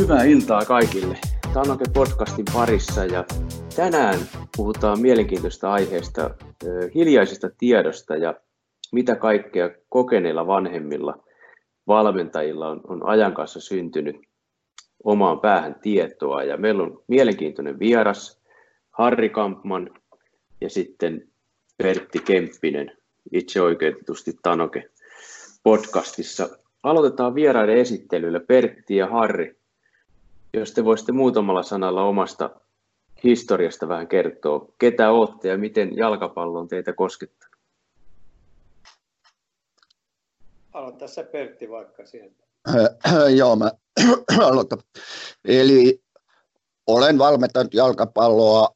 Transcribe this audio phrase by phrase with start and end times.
[0.00, 1.18] Hyvää iltaa kaikille.
[1.52, 3.24] Tanoke podcastin parissa ja
[3.76, 4.18] tänään
[4.56, 6.30] puhutaan mielenkiintoista aiheesta,
[6.94, 8.34] hiljaisesta tiedosta ja
[8.92, 11.24] mitä kaikkea kokeneilla vanhemmilla
[11.86, 14.16] valmentajilla on, on ajan kanssa syntynyt
[15.04, 16.42] omaan päähän tietoa.
[16.42, 18.42] Ja meillä on mielenkiintoinen vieras,
[18.90, 19.90] Harri Kampman
[20.60, 21.28] ja sitten
[21.76, 22.92] Pertti Kemppinen,
[23.32, 24.90] itse oikeutetusti Tanoke
[25.62, 26.48] podcastissa.
[26.82, 28.40] Aloitetaan vieraiden esittelyllä.
[28.40, 29.63] Pertti ja Harri,
[30.54, 32.50] jos te voisitte muutamalla sanalla omasta
[33.24, 37.56] historiasta vähän kertoa, ketä olette ja miten jalkapallo on teitä koskettanut?
[40.72, 42.44] Aloita se Pertti vaikka sieltä.
[43.38, 43.70] Joo, mä
[44.46, 44.78] aloitan.
[45.44, 46.02] Eli
[46.86, 48.68] olen valmentanut jalkapalloa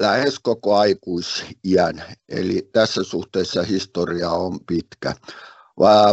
[0.00, 5.14] lähes koko aikuisiän, eli tässä suhteessa historia on pitkä.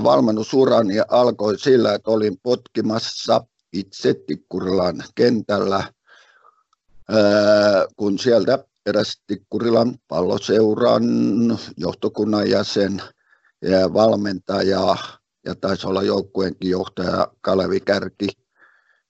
[0.03, 5.93] Valmennusurani alkoi sillä, että olin potkimassa itse Tikkurilan kentällä,
[7.95, 11.03] kun sieltä eräs Tikkurilan palloseuran
[11.77, 13.01] johtokunnan jäsen
[13.61, 14.95] ja valmentaja
[15.45, 18.27] ja taisi olla joukkueenkin johtaja Kalevi Kärki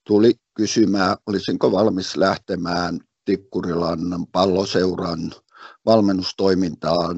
[0.04, 4.00] tuli kysymään, olisinko valmis lähtemään Tikkurilan
[4.32, 5.32] palloseuran
[5.86, 7.18] valmennustoimintaan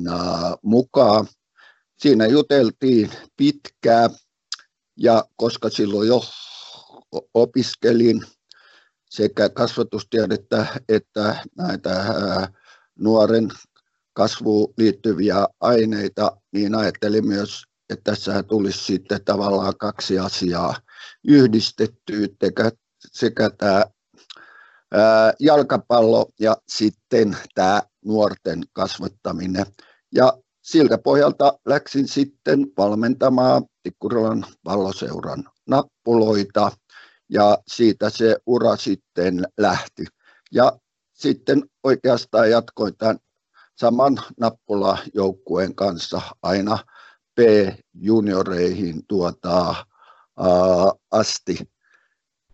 [0.62, 1.28] mukaan.
[2.00, 4.10] Siinä juteltiin pitkään
[4.98, 6.24] ja koska silloin jo
[7.34, 8.22] opiskelin
[9.10, 12.04] sekä kasvatustiedettä että näitä
[13.00, 13.50] nuoren
[14.14, 20.76] kasvuun liittyviä aineita, niin ajattelin myös, että tässä tulisi sitten tavallaan kaksi asiaa
[21.28, 22.28] yhdistettyä,
[23.12, 23.84] sekä, tämä
[25.40, 29.66] jalkapallo ja sitten tämä nuorten kasvattaminen.
[30.12, 36.72] Ja siltä pohjalta läksin sitten valmentamaan Tikkurilan palloseuran nappuloita
[37.34, 40.06] ja siitä se ura sitten lähti.
[40.52, 40.80] Ja
[41.14, 43.20] sitten oikeastaan jatkoin tämän
[43.76, 46.78] saman nappulajoukkueen kanssa aina
[47.36, 50.46] B-junioreihin tuota, ää,
[51.12, 51.70] asti.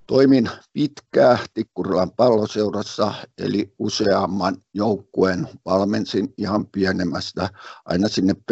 [0.08, 7.50] Toimin pitkään Tikkurilan palloseurassa, eli useamman joukkueen valmensin ihan pienemmästä
[7.86, 8.50] aina sinne B,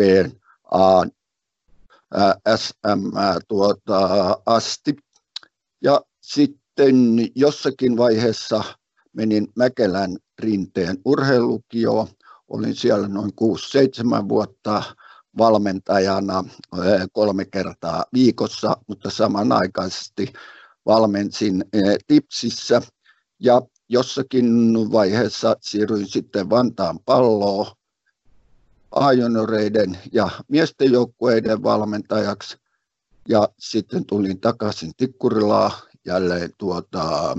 [0.71, 1.03] A,
[2.55, 4.95] SM tuota, asti.
[5.81, 6.95] Ja sitten
[7.35, 8.63] jossakin vaiheessa
[9.13, 12.07] menin Mäkelän rinteen urheilukioon.
[12.47, 13.31] Olin siellä noin
[14.23, 14.83] 6-7 vuotta
[15.37, 16.43] valmentajana
[17.11, 20.33] kolme kertaa viikossa, mutta samanaikaisesti
[20.85, 21.65] valmensin
[22.07, 22.81] Tipsissä
[23.39, 24.45] ja jossakin
[24.91, 27.65] vaiheessa siirryin sitten Vantaan palloon
[28.91, 32.57] ajonoreiden ja miesten joukkueiden valmentajaksi
[33.29, 35.71] ja sitten tulin takaisin Tikkurilaa
[36.05, 37.37] jälleen tuota,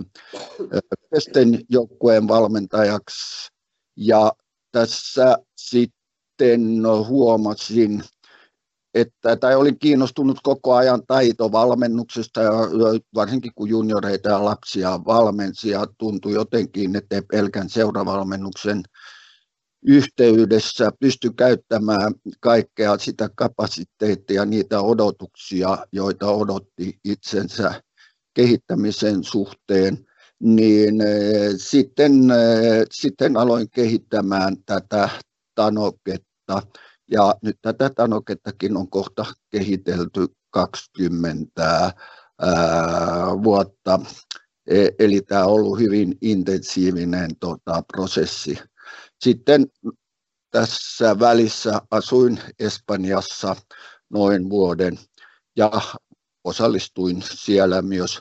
[1.10, 3.52] miesten joukkueen valmentajaksi.
[3.96, 4.32] Ja
[4.72, 8.02] tässä sitten huomasin,
[8.94, 12.52] että, tai olin kiinnostunut koko ajan taitovalmennuksesta, ja
[13.14, 18.82] varsinkin kun junioreita ja lapsia valmensi, ja tuntui jotenkin, että pelkän seuravalmennuksen
[19.88, 27.82] yhteydessä pysty käyttämään kaikkea sitä kapasiteettia, niitä odotuksia, joita odotti itsensä
[28.34, 30.06] kehittämisen suhteen,
[30.40, 35.08] niin eh, sitten, eh, sitten aloin kehittämään tätä
[35.54, 36.62] tanoketta.
[37.10, 41.92] Ja nyt tätä tanokettakin on kohta kehitelty 20 ää,
[43.42, 44.00] vuotta.
[44.66, 48.58] E, eli tämä on ollut hyvin intensiivinen tota, prosessi.
[49.20, 49.66] Sitten
[50.50, 53.56] tässä välissä asuin Espanjassa
[54.10, 54.98] noin vuoden
[55.56, 55.70] ja
[56.44, 58.20] osallistuin siellä myös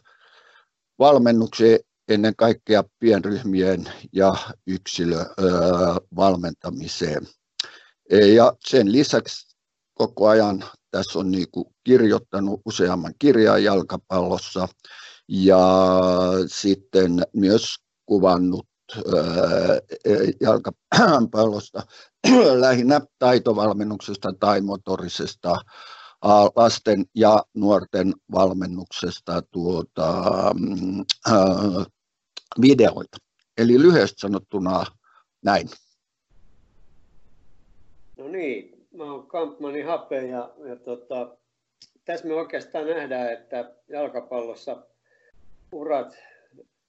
[1.00, 4.36] valmennukseen ennen kaikkea pienryhmien ja
[4.68, 7.28] yksilövalmentamiseen.
[8.10, 9.56] E, ja sen lisäksi
[9.94, 14.68] koko ajan tässä on niin kuin kirjoittanut useamman kirjan jalkapallossa
[15.28, 15.92] ja
[16.48, 18.68] sitten myös kuvannut
[20.42, 21.84] jalkapallosta,
[22.60, 25.62] lähinnä taitovalmennuksesta tai motorisesta
[26.56, 30.24] lasten ja nuorten valmennuksesta tuota,
[31.28, 31.86] äh,
[32.62, 33.18] videoita.
[33.58, 34.86] Eli lyhyesti sanottuna
[35.46, 35.70] näin.
[38.18, 41.38] No niin, mä oon Kampmanin Hape ja, ja tota,
[42.06, 44.78] tässä me oikeastaan nähdään, että jalkapallossa
[45.72, 46.18] urat,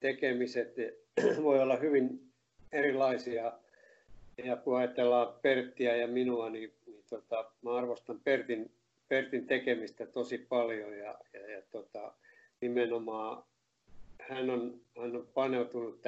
[0.00, 0.74] tekemiset
[1.42, 2.20] voi olla hyvin
[2.72, 3.52] erilaisia.
[4.44, 8.70] Ja kun ajatellaan Perttiä ja minua, niin, niin tota, mä arvostan Pertin,
[9.08, 12.12] Pertin tekemistä tosi paljon ja, ja, ja tota,
[12.60, 13.44] nimenomaan
[14.20, 16.02] hän on, hän on paneutunut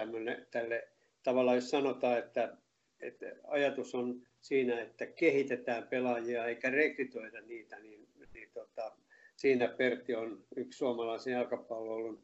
[0.50, 0.88] tälle,
[1.22, 2.56] tavallaan jos sanotaan, että,
[3.00, 8.92] että ajatus on siinä, että kehitetään pelaajia eikä rekrytoida niitä, niin, niin tota,
[9.37, 12.19] siinä Pertti on yksi suomalaisen jalkapallon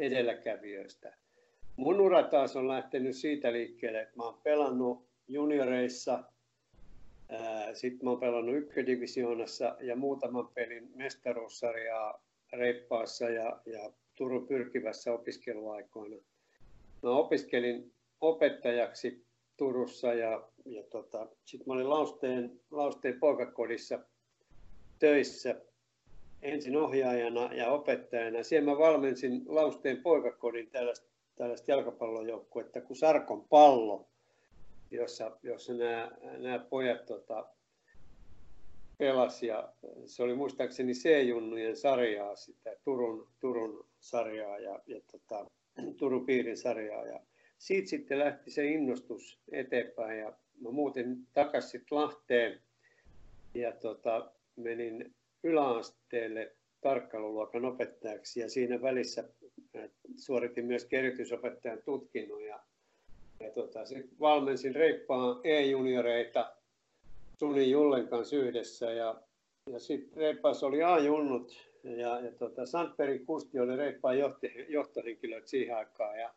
[0.00, 1.16] edelläkävijöistä.
[1.76, 6.24] Mun ura taas on lähtenyt siitä liikkeelle, että mä oon pelannut junioreissa,
[7.72, 16.16] sitten mä oon pelannut ykködivisioonassa ja muutaman pelin mestaruussarjaa Reippaassa ja, ja Turun pyrkivässä opiskeluaikoina.
[17.02, 23.98] Mä opiskelin opettajaksi Turussa ja, ja tota, sitten mä olin Lausteen, Lausteen poikakodissa
[24.98, 25.60] töissä
[26.42, 28.42] ensin ohjaajana ja opettajana.
[28.42, 31.06] Siellä mä valmensin Lausteen poikakodin tällaista,
[31.36, 34.08] tällaista jalkapallojoukkuetta kuin Sarkon pallo,
[34.90, 37.46] jossa, jossa nämä, nämä pojat tota,
[38.98, 39.72] pelasi ja
[40.06, 45.46] se oli muistaakseni C-junnujen sarjaa, sitä Turun, Turun sarjaa ja, ja tota,
[45.98, 47.06] Turun piirin sarjaa.
[47.06, 47.20] Ja
[47.58, 52.60] siitä sitten lähti se innostus eteenpäin ja mä muutin takaisin Lahteen
[53.54, 59.24] ja tota, menin yläasteelle tarkkailuluokan opettajaksi ja siinä välissä
[60.16, 62.60] suoritin myös erityisopettajan tutkinnon ja,
[63.40, 63.80] ja tota,
[64.20, 66.52] valmensin reippaan E-junioreita
[67.38, 69.22] Suni Jullen kanssa yhdessä ja,
[69.72, 74.16] ja sitten reippaassa oli A-junnut ja, ja tota, Sandberg Kusti oli reippaan
[74.68, 76.34] johtohenkilö siihen aikaan ja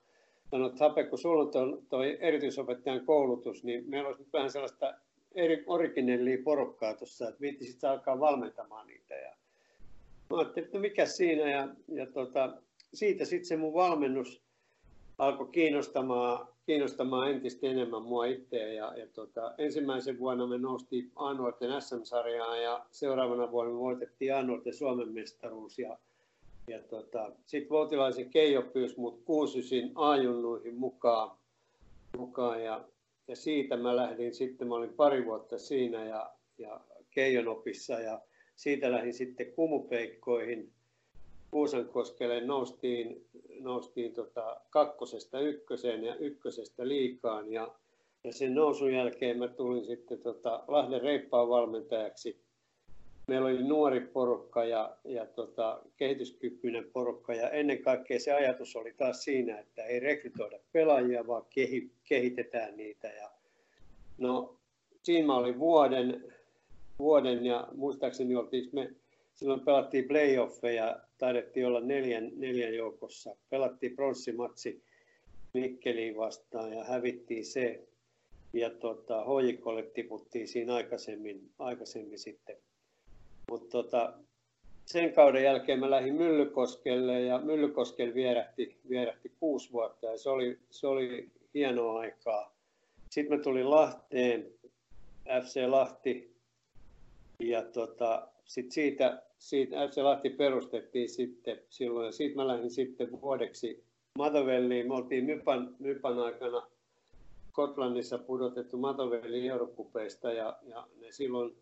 [0.52, 4.94] sanoi, että Hape, kun sulla on tuo erityisopettajan koulutus, niin meillä olisi nyt vähän sellaista
[5.36, 9.16] eri originellia porukkaa tuossa, että viittisit alkaa valmentamaan niitä.
[9.16, 9.36] Ja
[10.30, 12.54] mä ajattelin, että no mikä siinä, ja, ja tota,
[12.94, 14.42] siitä sitten se mun valmennus
[15.18, 18.68] alkoi kiinnostamaan, kiinnostamaan entistä enemmän mua itseä.
[18.68, 24.74] Ja, ja tota, ensimmäisen vuonna me noustiin A-nuorten SM-sarjaan ja seuraavana vuonna me voitettiin A-nuorten
[24.74, 25.80] Suomen mestaruus.
[25.80, 25.98] Ja,
[26.68, 31.38] ja tota, sitten Voutilaisen Keijo pyysi mut kuusysin A-junnuihin mukaan,
[32.18, 32.86] mukaan ja
[33.32, 36.82] ja siitä mä lähdin sitten, mä olin pari vuotta siinä ja, ja
[37.12, 38.22] Keijonopissa ja
[38.56, 40.72] siitä lähdin sitten kumupeikkoihin.
[41.52, 43.26] Kuusankoskelle noustiin,
[43.60, 47.76] noustiin tota kakkosesta ykköseen ja ykkösestä liikaan ja,
[48.24, 52.42] ja sen nousun jälkeen mä tulin sitten tota Lahden reippaan valmentajaksi.
[53.32, 58.94] Meillä oli nuori porukka ja, ja tota, kehityskykyinen porukka ja ennen kaikkea se ajatus oli
[58.98, 63.08] taas siinä, että ei rekrytoida pelaajia, vaan kehi, kehitetään niitä.
[63.08, 63.32] Ja,
[64.18, 64.58] no,
[65.04, 66.34] siinä mä olin vuoden,
[67.00, 68.92] vuoden ja muistaakseni oltiin me,
[69.36, 73.36] silloin pelattiin playoffeja, taidettiin olla neljän, neljän joukossa.
[73.50, 74.84] Pelattiin pronssimatsi
[75.54, 77.88] Mikkeliin vastaan ja hävittiin se.
[78.54, 82.58] Ja tota, hoikolle tiputtiin siinä aikaisemmin, aikaisemmin sitten.
[83.52, 84.14] Mutta tota,
[84.86, 90.60] sen kauden jälkeen mä lähdin Myllykoskelle ja Myllykoskelle vierähti, vierähti kuusi vuotta ja se oli,
[90.70, 92.56] se oli hienoa aikaa.
[93.10, 94.52] Sitten mä tulin Lahteen,
[95.44, 96.36] FC Lahti
[97.40, 103.22] ja tota, sit siitä, siitä FC Lahti perustettiin sitten silloin ja siitä mä lähdin sitten
[103.22, 103.84] vuodeksi
[104.18, 104.88] Matovelliin.
[104.88, 106.68] Me oltiin Mypan, Mypan aikana
[107.50, 111.56] Skotlannissa pudotettu Matovelliin Eurokupeista ja, ja ne silloin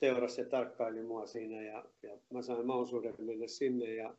[0.00, 4.14] seurasi ja tarkkaili mua siinä ja, ja mä sain mahdollisuuden mennä sinne ja,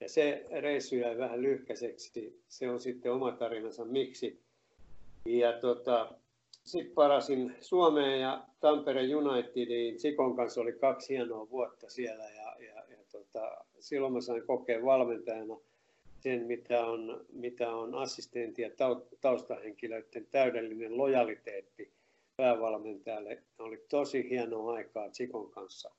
[0.00, 2.40] ja se reissu jäi vähän lyhkäiseksi.
[2.48, 4.40] Se on sitten oma tarinansa miksi.
[5.24, 6.14] Ja tota,
[6.64, 10.00] sitten parasin Suomeen ja Tampereen Unitediin.
[10.00, 14.84] Sikon kanssa oli kaksi hienoa vuotta siellä ja, ja, ja tota, silloin mä sain kokea
[14.84, 15.56] valmentajana
[16.20, 18.70] sen, mitä on, mitä on assistentti ja
[19.20, 21.92] taustahenkilöiden täydellinen lojaliteetti
[22.40, 23.42] päävalmentajalle.
[23.58, 25.90] Oli tosi hienoa aikaa Tsikon kanssa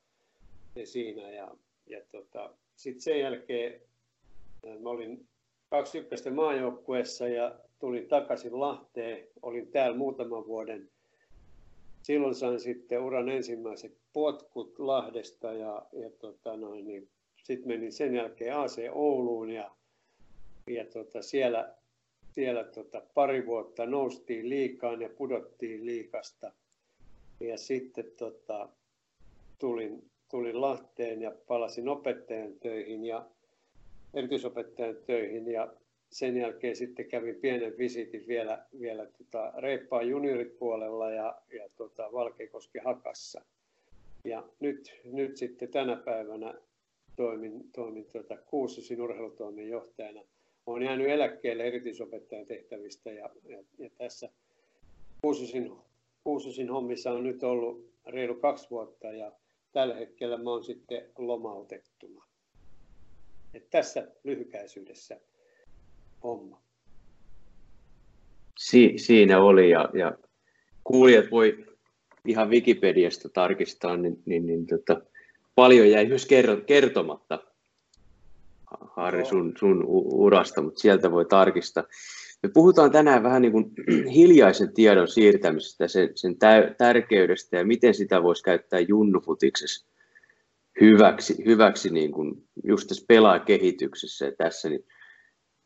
[0.84, 1.30] siinä.
[1.30, 1.54] Ja,
[1.86, 3.80] ja tota, sitten sen jälkeen
[4.80, 5.26] mä olin
[5.70, 9.26] 21 maajoukkueessa ja tulin takaisin Lahteen.
[9.42, 10.90] Olin täällä muutaman vuoden.
[12.02, 17.08] Silloin sain sitten uran ensimmäiset potkut Lahdesta ja, ja tota noin, niin
[17.42, 19.70] sitten menin sen jälkeen AC Ouluun ja,
[20.66, 21.74] ja tota siellä
[22.34, 26.52] siellä tota, pari vuotta noustiin liikaan ja pudottiin liikasta.
[27.40, 28.68] Ja sitten tota,
[29.58, 33.26] tulin, tulin Lahteen ja palasin opettajan töihin ja
[34.14, 35.72] erityisopettajan töihin ja
[36.10, 42.78] sen jälkeen sitten kävin pienen visitin vielä, vielä tota Reippaan junioripuolella ja, ja tota Valkeakoski
[42.78, 43.44] Hakassa.
[44.24, 46.54] Ja nyt, nyt sitten tänä päivänä
[47.16, 50.22] toimin, toimin tota Kuususin urheilutoimen johtajana
[50.66, 54.28] olen jäänyt eläkkeelle erityisopettajan tehtävistä ja, ja, ja tässä
[55.22, 55.72] Kuususin,
[56.24, 59.32] Kuususin hommissa on nyt ollut reilu kaksi vuotta ja
[59.72, 62.24] tällä hetkellä mä oon sitten lomautettuna.
[63.54, 65.20] Et tässä lyhykäisyydessä
[66.22, 66.62] homma.
[68.58, 70.18] Si- siinä oli ja, ja
[70.84, 71.66] kuulijat voi
[72.24, 75.00] ihan Wikipediasta tarkistaa, niin, niin, niin tota,
[75.54, 76.28] paljon jäi myös
[76.66, 77.51] kertomatta
[78.80, 81.84] Harri sun, sun urasta, mutta sieltä voi tarkistaa.
[82.42, 83.72] Me puhutaan tänään vähän niin kuin
[84.14, 86.36] hiljaisen tiedon siirtämisestä, sen, sen
[86.78, 89.92] tärkeydestä ja miten sitä voisi käyttää junnufutiksessa
[90.80, 94.68] hyväksi, hyväksi niin kuin just tässä pelaakehityksessä ja tässä.
[94.68, 94.84] Niin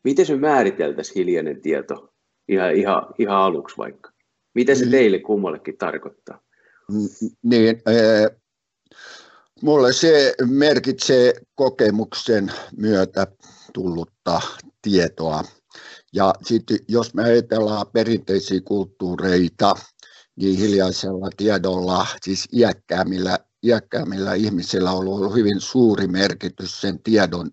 [0.05, 2.15] miten se määriteltäisiin hiljainen tieto
[2.49, 4.11] ihan, ihan, ihan aluksi vaikka?
[4.55, 4.91] Mitä se mm.
[4.91, 6.41] teille kummallekin tarkoittaa?
[7.43, 8.41] Niin, äh,
[9.63, 13.27] mulle se merkitsee kokemuksen myötä
[13.73, 14.41] tullutta
[14.83, 15.45] tietoa.
[16.13, 19.75] Ja sitten jos me ajatellaan perinteisiä kulttuureita,
[20.37, 27.51] niin hiljaisella tiedolla, siis iäkkäämmillä, iäkkäämmillä ihmisillä on ollut hyvin suuri merkitys sen tiedon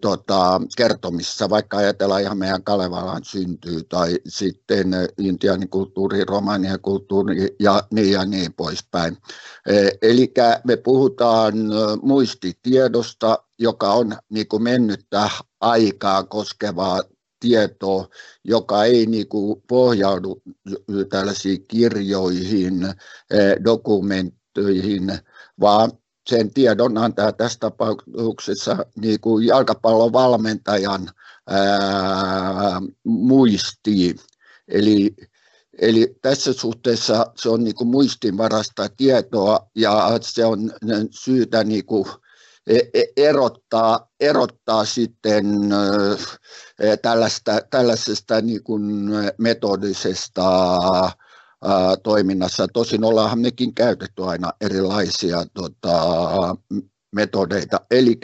[0.00, 7.82] tota, kertomissa, vaikka ajatellaan ihan meidän Kalevalan syntyy tai sitten intianin kulttuuri, romanian kulttuuri ja
[7.90, 9.16] niin ja niin poispäin.
[10.02, 10.32] Eli
[10.64, 11.54] me puhutaan
[12.02, 17.02] muistitiedosta, joka on niin kuin mennyttä aikaa koskevaa
[17.40, 18.08] tietoa,
[18.44, 20.42] joka ei niin kuin pohjaudu
[21.08, 22.94] tällaisiin kirjoihin,
[23.64, 25.18] dokumentteihin,
[25.60, 25.92] vaan
[26.28, 31.10] sen tiedon antaa tässä tapauksessa niin kuin jalkapallon valmentajan
[31.46, 34.16] ää, muistiin.
[34.68, 35.16] Eli,
[35.80, 40.72] eli tässä suhteessa se on niin kuin muistinvarasta tietoa ja se on
[41.10, 42.06] syytä niin kuin
[42.66, 45.44] e, e, erottaa, erottaa sitten
[47.02, 48.82] tällaista, tällaisesta niin kuin
[49.38, 50.70] metodisesta
[52.02, 52.68] toiminnassa.
[52.68, 55.96] Tosin ollaanhan mekin käytetty aina erilaisia tota,
[57.12, 57.80] metodeita.
[57.90, 58.20] Eli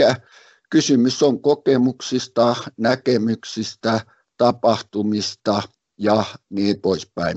[0.71, 4.01] kysymys on kokemuksista, näkemyksistä,
[4.37, 5.63] tapahtumista
[5.99, 7.37] ja niin poispäin.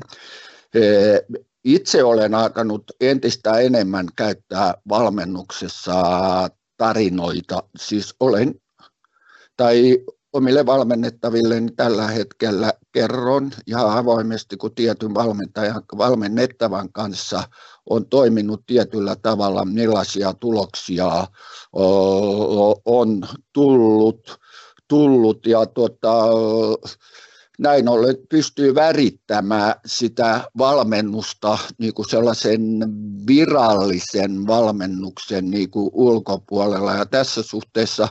[1.63, 5.93] Itse olen alkanut entistä enemmän käyttää valmennuksessa
[6.77, 7.63] tarinoita.
[7.77, 8.55] Siis olen,
[9.57, 9.99] tai
[10.33, 17.43] omille valmennettaville niin tällä hetkellä kerron ihan avoimesti, kun tietyn valmentajan, valmennettavan kanssa
[17.89, 21.27] on toiminut tietyllä tavalla, millaisia tuloksia
[22.85, 24.39] on tullut,
[24.87, 26.13] tullut ja tuota,
[27.59, 32.61] näin ollen pystyy värittämään sitä valmennusta niin kuin sellaisen
[33.27, 36.93] virallisen valmennuksen niin kuin ulkopuolella.
[36.93, 38.07] Ja tässä suhteessa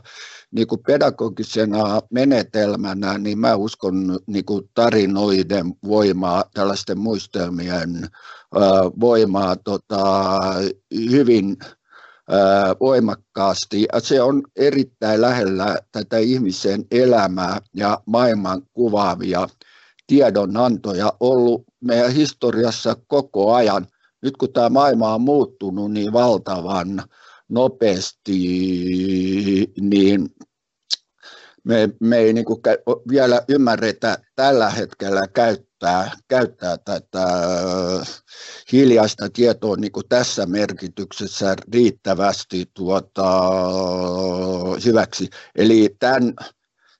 [0.52, 8.09] niin kuin pedagogisena menetelmänä, niin mä uskon niin kuin tarinoiden voimaa, tällaisten muistelmien
[9.00, 10.40] voimaa tota,
[11.11, 11.56] hyvin
[12.80, 13.87] voimakkaasti.
[13.92, 19.49] Ja se on erittäin lähellä tätä ihmisen elämää ja maailman kuvaavia
[20.06, 23.87] tiedonantoja ollut meidän historiassa koko ajan.
[24.23, 27.02] Nyt kun tämä maailma on muuttunut niin valtavan
[27.49, 28.38] nopeasti,
[29.80, 30.30] niin
[31.64, 32.45] me, me ei niin
[33.09, 37.26] vielä ymmärretä tällä hetkellä käyttää, käyttää tätä
[38.73, 43.42] hiljaista tietoa niin tässä merkityksessä riittävästi tuota,
[44.85, 45.28] hyväksi.
[45.57, 46.35] Eli tämän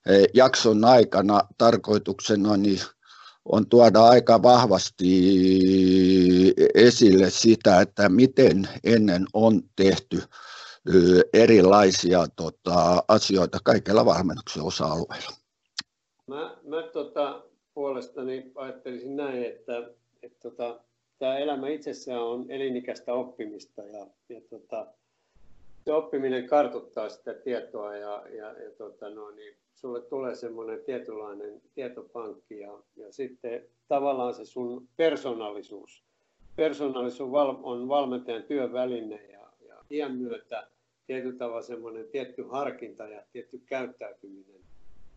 [0.09, 2.81] eh, jakson aikana tarkoituksena niin
[3.45, 5.33] on tuoda aika vahvasti
[6.75, 10.23] esille sitä, että miten ennen on tehty
[11.33, 15.31] erilaisia tota, asioita kaikilla valmennuksen osa-alueilla.
[16.27, 19.89] Mä, mä tota, puolestani ajattelisin näin, että,
[20.23, 20.79] että tota,
[21.19, 24.87] tämä elämä itsessään on elinikäistä oppimista ja, ja tota,
[25.85, 31.61] se oppiminen kartuttaa sitä tietoa ja, ja, ja tota, no, niin sulle tulee semmoinen tietynlainen
[31.75, 36.03] tietopankki ja, ja sitten tavallaan se sun persoonallisuus.
[36.55, 37.31] Persoonallisuus
[37.63, 40.67] on valmentajan työväline ja, ja iän myötä
[41.07, 44.61] tietyllä tavalla semmoinen tietty harkinta ja tietty käyttäytyminen,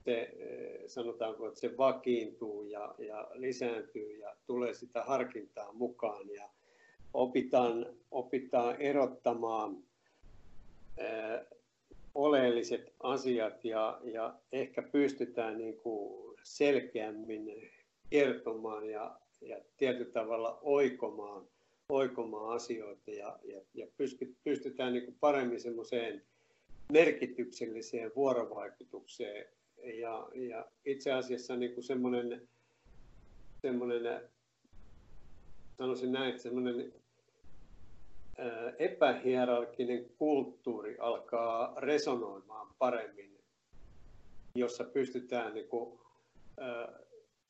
[0.05, 6.49] se, eh, sanotaanko, että se vakiintuu ja, ja lisääntyy ja tulee sitä harkintaa mukaan ja
[7.15, 9.77] opitaan, opitaan erottamaan
[10.99, 11.47] ää, eh,
[12.15, 17.71] oleelliset asiat ja, ja ehkä pystytään niin kuin selkeämmin
[18.11, 21.49] kertomaan ja, ja tietyllä tavalla oikomaan
[21.89, 23.87] oikomaan asioita ja, ja, ja
[24.45, 26.23] pystytään niin kuin paremmin semmoiseen
[26.93, 29.47] merkitykselliseen vuorovaikutukseen.
[30.01, 32.49] Ja, ja itse asiassa niin kuin semmoinen,
[33.63, 34.31] semmoinen,
[35.79, 36.93] sanoisin näin, että semmoinen
[38.79, 43.37] epähierarkinen kulttuuri alkaa resonoimaan paremmin
[44.57, 46.01] jossa pystytään niin kuin,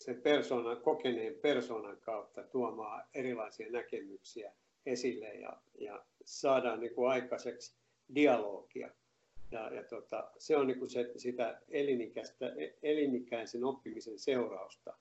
[0.06, 4.52] sen persoonan, kokeneen persoonan kautta tuomaan erilaisia näkemyksiä
[4.86, 7.76] esille ja, ja saadaan niin kuin aikaiseksi
[8.14, 8.90] dialogia.
[9.50, 14.96] Ja, ja tota, se on niin kuin se, sitä elinikäistä, elinikäisen oppimisen seurausta.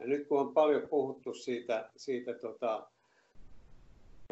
[0.00, 2.90] Ja nyt kun on paljon puhuttu siitä, siitä tota,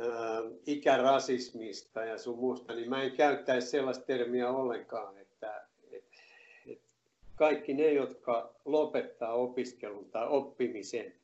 [0.01, 5.19] ää, ikärasismista ja sun muusta, niin mä en käyttäisi sellaista termiä ollenkaan,
[7.37, 11.15] kaikki ne, jotka lopettaa opiskelun tai oppimisen,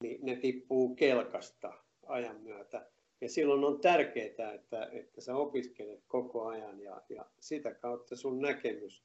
[0.00, 1.72] niin ne tippuu kelkasta
[2.06, 2.86] ajan myötä.
[3.20, 8.40] Ja silloin on tärkeää, että, että sä opiskelet koko ajan ja, ja sitä kautta sun
[8.40, 9.02] näkemys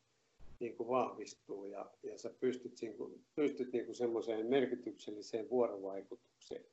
[0.59, 6.65] niin kuin vahvistuu ja, ja sä pystyt, niin kuin, pystyt niin kuin semmoiseen merkitykselliseen vuorovaikutukseen.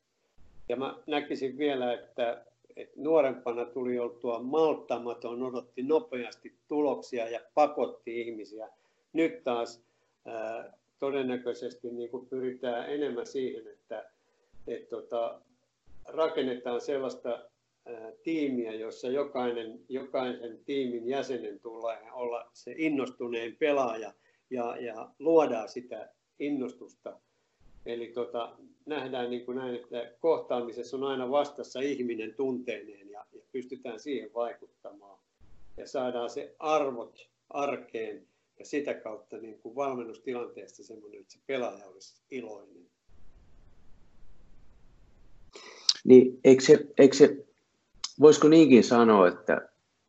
[0.69, 2.45] Ja mä näkisin vielä, että,
[2.77, 8.69] että nuorempana tuli oltua malttamaton, odotti nopeasti tuloksia ja pakotti ihmisiä.
[9.13, 9.83] Nyt taas
[10.27, 14.11] ää, todennäköisesti niin kuin pyritään enemmän siihen, että
[14.67, 15.41] et, tota,
[16.05, 17.49] rakennetaan sellaista
[18.23, 24.13] tiimiä, jossa jokainen, jokaisen tiimin jäsenen tulee olla se innostuneen pelaaja
[24.51, 27.21] ja, ja luodaan sitä innostusta.
[27.87, 33.43] Eli tota, nähdään niin kuin näin, että kohtaamisessa on aina vastassa ihminen tunteineen ja, ja
[33.53, 35.19] pystytään siihen vaikuttamaan.
[35.77, 38.28] Ja saadaan se arvot arkeen
[38.59, 42.87] ja sitä kautta niin kuin valmennustilanteesta semmoinen, että se pelaaja olisi iloinen.
[46.05, 47.37] Niin eikö se, eikö se,
[48.21, 49.69] voisiko niinkin sanoa, että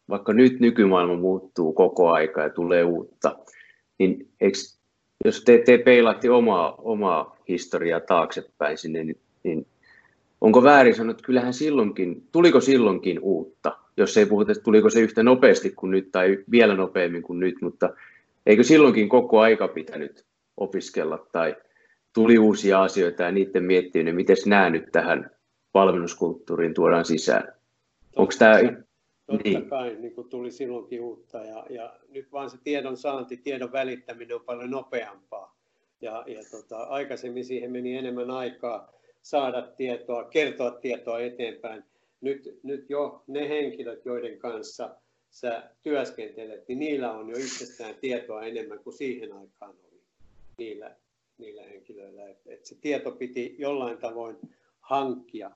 [0.09, 3.39] vaikka nyt nykymaailma muuttuu koko aika ja tulee uutta,
[3.97, 4.57] niin eikö,
[5.25, 9.67] jos te, te peilaatte omaa, omaa historiaa taaksepäin sinne, niin, niin
[10.41, 14.99] onko väärin sanoa, että kyllähän silloinkin, tuliko silloinkin uutta, jos ei puhuta, että tuliko se
[14.99, 17.93] yhtä nopeasti kuin nyt tai vielä nopeammin kuin nyt, mutta
[18.49, 20.25] eikö silloinkin koko aika pitänyt
[20.57, 21.55] opiskella tai
[22.13, 25.31] tuli uusia asioita ja niiden miettiminen, miten nämä nyt tähän
[25.73, 27.53] valmennuskulttuuriin tuodaan sisään.
[28.15, 28.59] Onko tämä...
[29.25, 29.69] Totta niin.
[29.69, 34.35] kai niin kuin tuli silloinkin uutta ja, ja nyt vaan se tiedon saanti, tiedon välittäminen
[34.35, 35.57] on paljon nopeampaa.
[36.01, 41.83] Ja, ja tota, aikaisemmin siihen meni enemmän aikaa saada tietoa, kertoa tietoa eteenpäin.
[42.21, 44.95] Nyt, nyt jo ne henkilöt, joiden kanssa
[45.29, 50.01] sä työskentelet, niin niillä on jo itsestään tietoa enemmän kuin siihen aikaan oli
[50.57, 50.95] niillä,
[51.37, 52.29] niillä henkilöillä.
[52.29, 54.37] Et, et se tieto piti jollain tavoin
[54.79, 55.51] hankkia.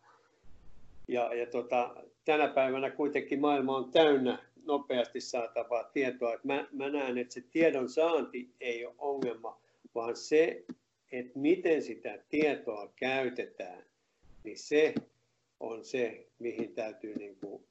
[1.07, 6.33] Ja, ja tota, tänä päivänä kuitenkin maailma on täynnä nopeasti saatavaa tietoa.
[6.33, 9.61] Et mä, mä näen, että se tiedon saanti ei ole ongelma,
[9.95, 10.65] vaan se,
[11.11, 13.83] että miten sitä tietoa käytetään,
[14.43, 14.93] niin se
[15.59, 17.63] on se, mihin täytyy niin kuin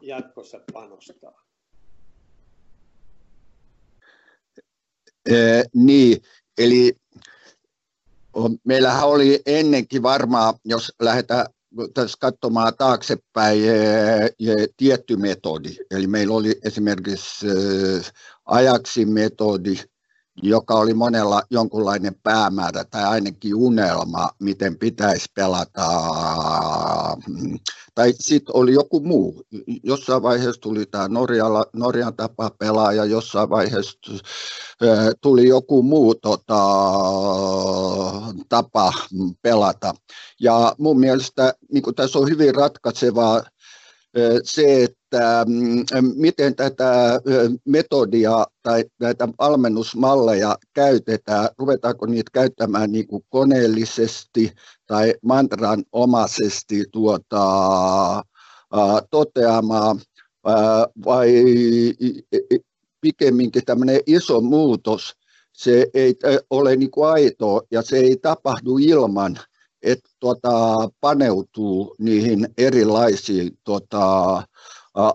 [0.00, 1.44] jatkossa panostaa.
[5.30, 6.22] Ee, niin,
[6.58, 6.96] eli
[8.64, 11.46] meillähän oli ennenkin varmaan, jos lähdetään
[11.94, 13.62] tässä katsomaan taaksepäin
[14.76, 15.68] tietty metodi.
[15.90, 17.46] Eli meillä oli esimerkiksi
[18.44, 19.74] ajaksi metodi,
[20.42, 25.86] joka oli monella jonkunlainen päämäärä tai ainakin unelma, miten pitäisi pelata.
[27.94, 29.42] Tai sitten oli joku muu.
[29.82, 33.98] Jossain vaiheessa tuli tämä Norjalla, Norjan tapa pelaa ja jossain vaiheessa
[35.20, 36.62] tuli joku muu tota,
[38.48, 38.92] tapa
[39.42, 39.94] pelata.
[40.40, 43.42] Ja mun mielestä niin tässä on hyvin ratkaisevaa
[44.44, 47.20] se, että mm, miten tätä
[47.64, 54.52] metodia tai näitä valmennusmalleja käytetään, ruvetaanko niitä käyttämään niin kuin koneellisesti
[54.86, 57.42] tai mantran omaisesti tuota,
[59.10, 60.00] toteamaan,
[61.04, 61.32] vai
[63.00, 65.14] pikemminkin tämmöinen iso muutos,
[65.52, 66.16] se ei
[66.50, 69.38] ole niin kuin aito ja se ei tapahdu ilman
[69.82, 70.50] että tuota,
[71.00, 74.42] paneutuu niihin erilaisiin tuota,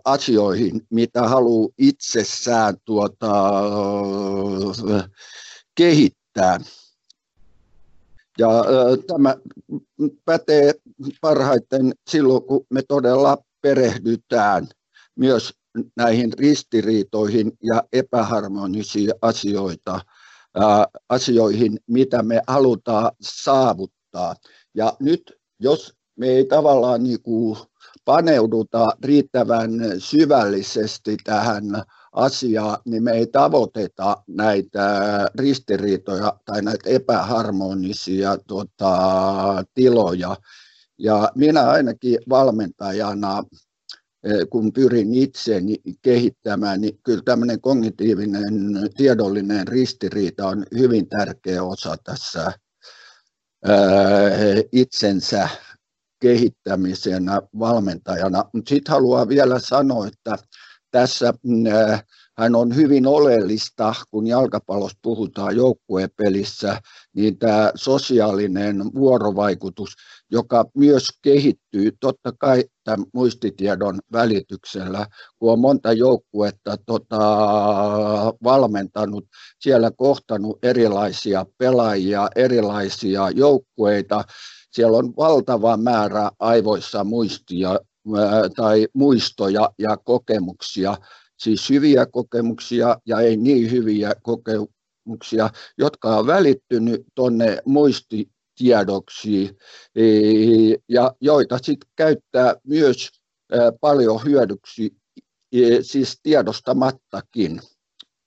[0.06, 3.52] asioihin, mitä haluaa itsessään tuota,
[5.76, 6.60] kehittää.
[8.38, 8.50] Ja
[9.08, 9.36] tämä
[10.26, 10.74] pätee
[11.22, 14.68] parhaiten silloin, kun me todella perehdytään
[15.16, 15.54] myös
[15.96, 20.00] näihin ristiriitoihin ja epäharmonisiin asioita,
[21.10, 23.95] asioihin, mitä me halutaan saavuttaa.
[24.74, 27.58] Ja nyt, jos me ei tavallaan niin kuin
[28.06, 31.64] paneuduta riittävän syvällisesti tähän
[32.12, 34.90] asiaan, niin me ei tavoiteta näitä
[35.36, 38.94] ristiriitoja tai näitä epäharmonisia tota,
[39.74, 40.36] tiloja.
[40.98, 43.44] Ja minä ainakin valmentajana
[44.50, 48.44] kun pyrin itseäni kehittämään, niin kyllä tämmöinen kognitiivinen
[48.98, 52.52] tiedollinen ristiriita on hyvin tärkeä osa tässä
[54.72, 55.50] itsensä
[56.22, 58.44] kehittämisenä valmentajana.
[58.54, 60.38] Mutta sitten haluan vielä sanoa, että
[60.96, 61.34] tässä
[62.38, 66.82] hän on hyvin oleellista, kun jalkapallossa puhutaan joukkuepelissä,
[67.14, 69.90] niin tämä sosiaalinen vuorovaikutus,
[70.32, 71.92] joka myös kehittyy.
[72.00, 75.08] Totta kai tämän muistitiedon välityksellä,
[75.40, 77.20] kun on monta joukkuetta tota,
[78.44, 79.26] valmentanut,
[79.60, 84.24] siellä kohtanut erilaisia pelaajia, erilaisia joukkueita,
[84.72, 87.80] siellä on valtava määrä aivoissa muistia
[88.56, 90.98] tai muistoja ja kokemuksia,
[91.38, 99.58] siis hyviä kokemuksia ja ei niin hyviä kokemuksia, jotka on välittynyt tuonne muistitiedoksi
[99.96, 100.04] e,
[100.90, 103.10] ja joita sitten käyttää myös
[103.82, 104.96] paljon hyödyksi,
[105.52, 107.60] e, siis tiedostamattakin.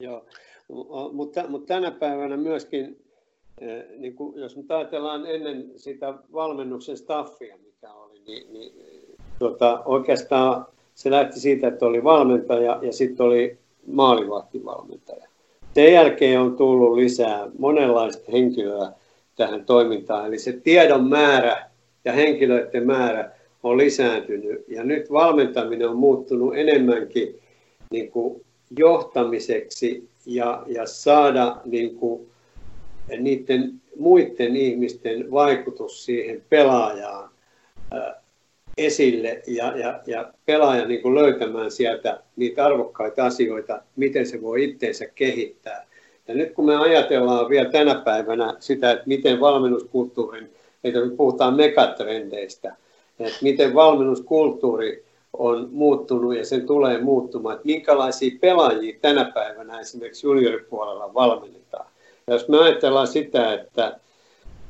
[0.01, 0.27] Joo,
[1.13, 3.05] mutta, mutta tänä päivänä myöskin,
[3.99, 8.73] niin kuin, jos nyt ajatellaan ennen sitä valmennuksen staffia, mikä oli, niin, niin
[9.39, 15.29] tuota, oikeastaan se lähti siitä, että oli valmentaja ja sitten oli maalivahtivalmentaja.
[15.75, 18.93] Sen jälkeen on tullut lisää monenlaista henkilöä
[19.37, 21.71] tähän toimintaan, eli se tiedon määrä
[22.05, 23.31] ja henkilöiden määrä
[23.63, 24.65] on lisääntynyt.
[24.69, 27.39] Ja nyt valmentaminen on muuttunut enemmänkin
[27.91, 28.45] niin kuin
[28.79, 32.27] johtamiseksi ja, ja saada niin kuin
[33.19, 37.31] niiden muiden ihmisten vaikutus siihen pelaajaan
[38.79, 44.65] esille ja, ja, ja pelaaja niin kuin löytämään sieltä niitä arvokkaita asioita, miten se voi
[44.65, 45.87] itseensä kehittää.
[46.29, 50.51] Ja nyt kun me ajatellaan vielä tänä päivänä sitä, että miten valmennuskulttuurin,
[50.85, 52.77] että nyt puhutaan megatrendeistä,
[53.21, 60.27] että miten valmennuskulttuuri on muuttunut ja sen tulee muuttumaan, että minkälaisia pelaajia tänä päivänä esimerkiksi
[60.27, 61.87] junioripuolella valmennetaan.
[62.27, 64.01] Ja jos me ajatellaan sitä, että,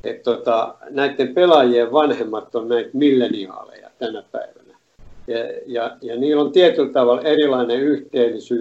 [0.04, 4.78] että tota, näiden pelaajien vanhemmat on näitä milleniaaleja, tänä päivänä.
[5.26, 7.80] Ja, ja, ja niillä on tietyllä tavalla erilainen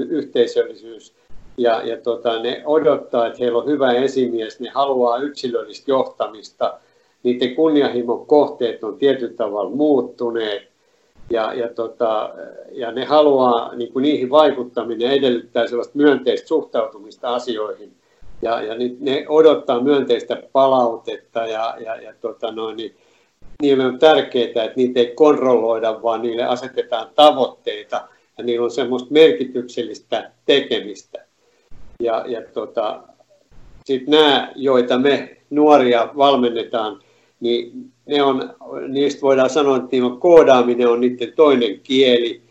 [0.10, 1.14] yhteisöllisyys.
[1.58, 6.80] Ja, ja tota, ne odottaa, että heillä on hyvä esimies, ne haluaa yksilöllistä johtamista,
[7.24, 10.68] niiden kunnianhimon kohteet on tietyllä tavalla muuttuneet.
[11.30, 12.34] Ja, ja, tota,
[12.72, 17.92] ja ne haluaa, niin kuin niihin vaikuttaminen edellyttää sellaista myönteistä suhtautumista asioihin
[18.42, 22.96] ja, ja ne odottaa myönteistä palautetta ja, ja, ja tota noin, niin
[23.62, 29.12] niille on tärkeää, että niitä ei kontrolloida, vaan niille asetetaan tavoitteita ja niillä on semmoista
[29.12, 31.26] merkityksellistä tekemistä.
[32.00, 33.04] Ja, ja tota,
[33.86, 37.02] sitten nämä, joita me nuoria valmennetaan,
[37.40, 38.56] niin ne on,
[38.88, 42.42] niistä voidaan sanoa, että niillä on koodaaminen on niiden toinen kieli,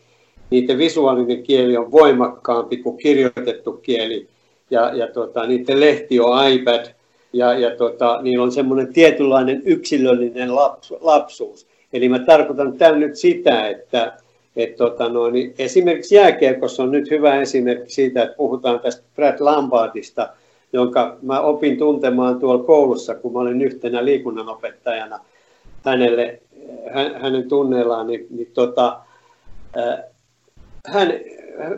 [0.51, 4.29] niiden visuaalinen kieli on voimakkaampi kuin kirjoitettu kieli,
[4.71, 6.87] ja, ja tota, niiden lehti on iPad,
[7.33, 11.67] ja, ja tota, niillä on semmoinen tietynlainen yksilöllinen lapsu, lapsuus.
[11.93, 14.13] Eli mä tarkoitan tällä nyt sitä, että
[14.57, 19.37] et tota no, niin esimerkiksi jääkiekossa on nyt hyvä esimerkki siitä, että puhutaan tästä Brad
[19.41, 20.29] Lampardista,
[20.73, 25.21] jonka mä opin tuntemaan tuolla koulussa, kun mä olin yhtenä liikunnanopettajana
[25.85, 26.41] hänelle,
[26.93, 29.01] hän, hänen tunneillaan, niin, niin tota,
[30.87, 31.13] hän,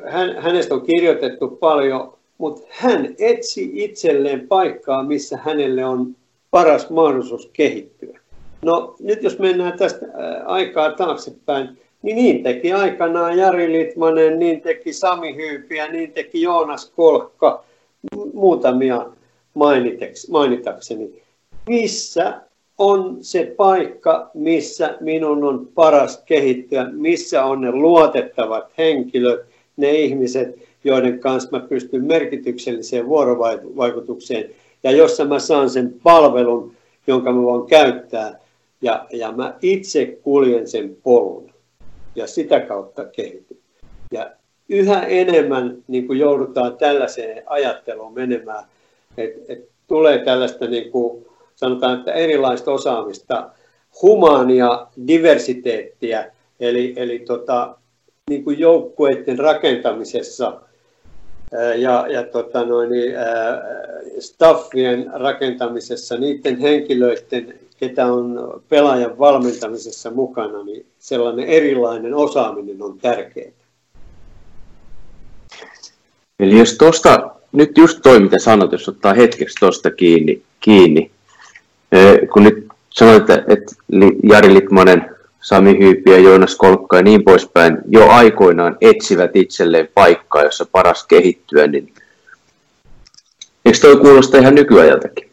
[0.06, 6.16] hän, hänestä on kirjoitettu paljon mutta hän etsi itselleen paikkaa, missä hänelle on
[6.50, 8.20] paras mahdollisuus kehittyä.
[8.62, 10.06] No nyt jos mennään tästä
[10.46, 16.92] aikaa taaksepäin, niin niin teki aikanaan Jari Litmanen, niin teki Sami Hyypiä, niin teki Joonas
[16.96, 17.64] Kolkka,
[18.34, 19.06] muutamia
[20.28, 21.22] mainitakseni.
[21.68, 22.40] Missä
[22.78, 29.40] on se paikka, missä minun on paras kehittyä, missä on ne luotettavat henkilöt,
[29.76, 34.50] ne ihmiset, joiden kanssa mä pystyn merkitykselliseen vuorovaikutukseen.
[34.82, 36.74] Ja jossa mä saan sen palvelun,
[37.06, 38.38] jonka mä voin käyttää.
[38.82, 41.50] Ja, ja mä itse kuljen sen polun
[42.14, 43.58] ja sitä kautta kehityn.
[44.12, 44.30] Ja
[44.68, 48.64] yhä enemmän niin kuin joudutaan tällaiseen ajatteluun menemään,
[49.16, 53.50] että et tulee tällaista niin kuin, sanotaan, että erilaista osaamista,
[54.02, 57.76] humaania diversiteettiä, eli, eli tota,
[58.30, 60.60] niin kuin joukkueiden rakentamisessa
[61.76, 62.90] ja, ja tota noin,
[64.18, 73.50] staffien rakentamisessa, niiden henkilöiden, ketä on pelaajan valmentamisessa mukana, niin sellainen erilainen osaaminen on tärkeää.
[76.40, 81.10] Eli jos tuosta, nyt just toi mitä sanot, jos ottaa hetkeksi tuosta kiinni, kiinni,
[82.32, 83.74] kun nyt sanoit, että
[84.22, 85.17] Jari Litmanen,
[85.48, 91.06] Sami Hyypi ja Joonas Kolkka ja niin poispäin jo aikoinaan etsivät itselleen paikkaa, jossa paras
[91.06, 91.92] kehittyä, niin
[93.64, 95.28] eikö toi kuulosta ihan nykyajaltakin?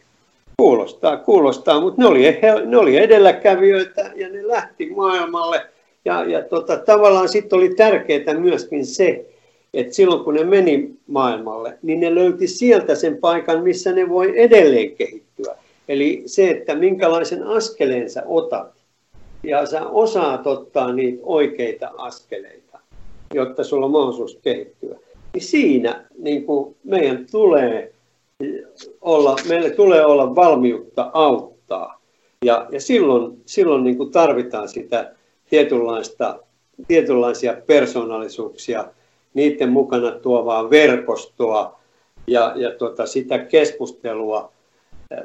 [0.56, 5.66] Kuulostaa, kuulostaa, mutta ne oli, he, ne oli edelläkävijöitä ja ne lähti maailmalle.
[6.04, 9.26] Ja, ja tota, tavallaan sitten oli tärkeää myöskin se,
[9.74, 14.32] että silloin kun ne meni maailmalle, niin ne löyti sieltä sen paikan, missä ne voi
[14.40, 15.56] edelleen kehittyä.
[15.88, 18.75] Eli se, että minkälaisen askeleen sä otat
[19.46, 22.78] ja sä osaat ottaa niitä oikeita askeleita,
[23.34, 24.98] jotta sulla on mahdollisuus kehittyä.
[25.34, 27.92] Niin siinä niin kuin meidän tulee
[29.00, 32.00] olla, meille tulee olla valmiutta auttaa.
[32.44, 35.12] Ja, ja silloin, silloin niin kuin tarvitaan sitä
[35.50, 36.38] tietynlaista,
[36.88, 38.84] tietynlaisia persoonallisuuksia,
[39.34, 41.78] niiden mukana tuovaa verkostoa
[42.26, 44.52] ja, ja tota, sitä keskustelua,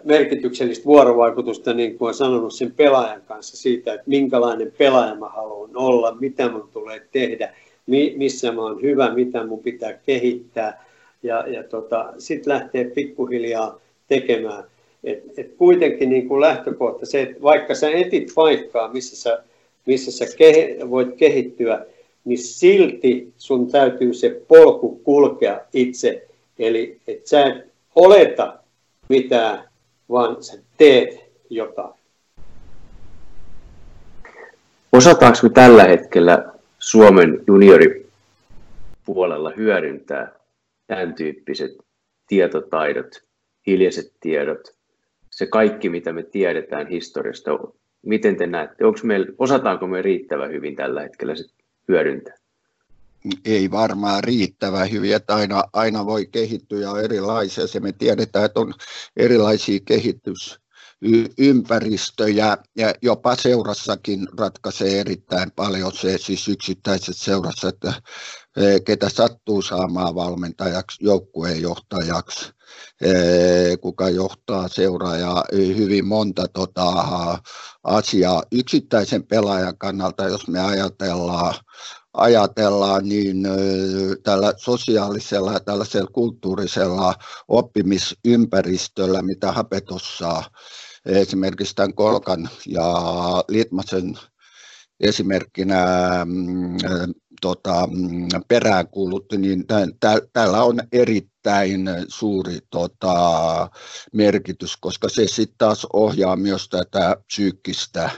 [0.04, 5.70] merkityksellistä vuorovaikutusta, niin kuin olen sanonut sen pelaajan kanssa siitä, että minkälainen pelaaja mä haluan
[5.74, 7.54] olla, mitä mun tulee tehdä,
[8.15, 10.86] missä mä oon hyvä, mitä mun pitää kehittää.
[11.24, 14.63] Ja, ja tota, sitten lähtee pikkuhiljaa tekemään.
[15.04, 19.44] Et, et kuitenkin niin kuin lähtökohta se, että vaikka sä etit paikkaa, missä sä,
[19.86, 21.86] missä sä kehe, voit kehittyä,
[22.26, 26.28] niin silti sun täytyy se polku kulkea itse.
[26.60, 27.65] Eli että sä et
[27.96, 28.60] oleta
[29.10, 29.70] mitään,
[30.12, 31.93] vaan sä teet jotain.
[34.93, 40.32] Osataanko me tällä hetkellä Suomen junioripuolella hyödyntää
[40.88, 41.71] tämän tyyppiset
[42.28, 43.24] tietotaidot,
[43.67, 44.76] hiljaiset tiedot,
[45.30, 47.52] se kaikki, mitä me tiedetään historiasta,
[48.02, 51.43] miten te näette, onko meillä, osataanko me riittävän hyvin tällä hetkellä se
[51.88, 52.40] hyödyntää?
[53.45, 57.67] Ei varmaan riittävän hyvin, että aina, aina voi kehittyä ja erilaisia.
[57.67, 58.73] Se me tiedetään, että on
[59.17, 67.93] erilaisia kehitysympäristöjä ja jopa seurassakin ratkaisee erittäin paljon se siis yksittäiset seurassa, että
[68.57, 72.51] e, ketä sattuu saamaan valmentajaksi, joukkueen johtajaksi,
[73.01, 73.12] e,
[73.81, 76.93] kuka johtaa seuraa ja hyvin monta tota,
[77.84, 81.55] asiaa yksittäisen pelaajan kannalta, jos me ajatellaan
[82.13, 83.47] ajatellaan, niin
[84.24, 87.13] tällä sosiaalisella ja tällaisella kulttuurisella
[87.47, 90.43] oppimisympäristöllä, mitä Hapetossa
[91.06, 92.93] esimerkiksi tämän Kolkan ja
[93.50, 94.19] Litmasen
[95.00, 95.86] esimerkkinä
[96.26, 96.78] mm,
[97.41, 99.65] tota, mm, peräänkuulutti, niin
[100.34, 103.15] tällä on erittäin suuri tota,
[104.13, 108.10] merkitys, koska se sitten taas ohjaa myös tätä psyykkistä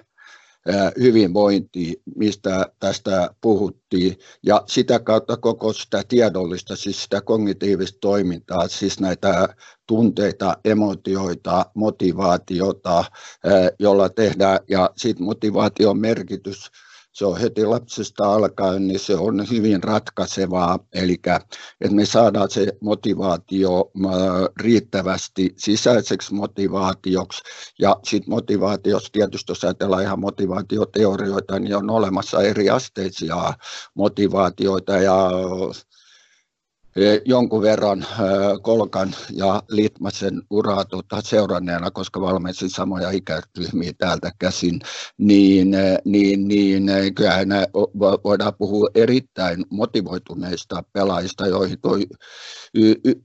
[1.00, 9.00] hyvinvointi, mistä tästä puhuttiin, ja sitä kautta koko sitä tiedollista, siis sitä kognitiivista toimintaa, siis
[9.00, 9.56] näitä
[9.88, 13.06] tunteita, emotioita, motivaatiota,
[13.80, 16.72] jolla tehdään, ja sitten motivaation merkitys
[17.14, 21.14] se on heti lapsesta alkaen, niin se on hyvin ratkaisevaa, eli
[21.82, 23.92] että me saadaan se motivaatio
[24.60, 27.44] riittävästi sisäiseksi motivaatioksi,
[27.80, 33.54] ja sitten motivaatiossa tietysti, jos ajatellaan ihan motivaatioteorioita, niin on olemassa eri asteisia
[33.96, 35.30] motivaatioita, ja
[37.26, 38.06] jonkun verran
[38.62, 44.80] Kolkan ja Litmasen uraa tuota, seuranneena, koska valmensin samoja ikäryhmiä täältä käsin,
[45.18, 45.72] niin,
[46.06, 47.50] niin, niin kyllähän
[48.24, 52.06] voidaan puhua erittäin motivoituneista pelaajista, joihin toi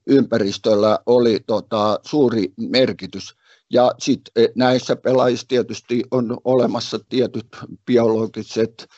[0.06, 3.34] ympäristöllä oli tota, suuri merkitys.
[3.72, 7.46] Ja sitten näissä pelaajissa tietysti on olemassa tietyt
[7.86, 8.88] biologiset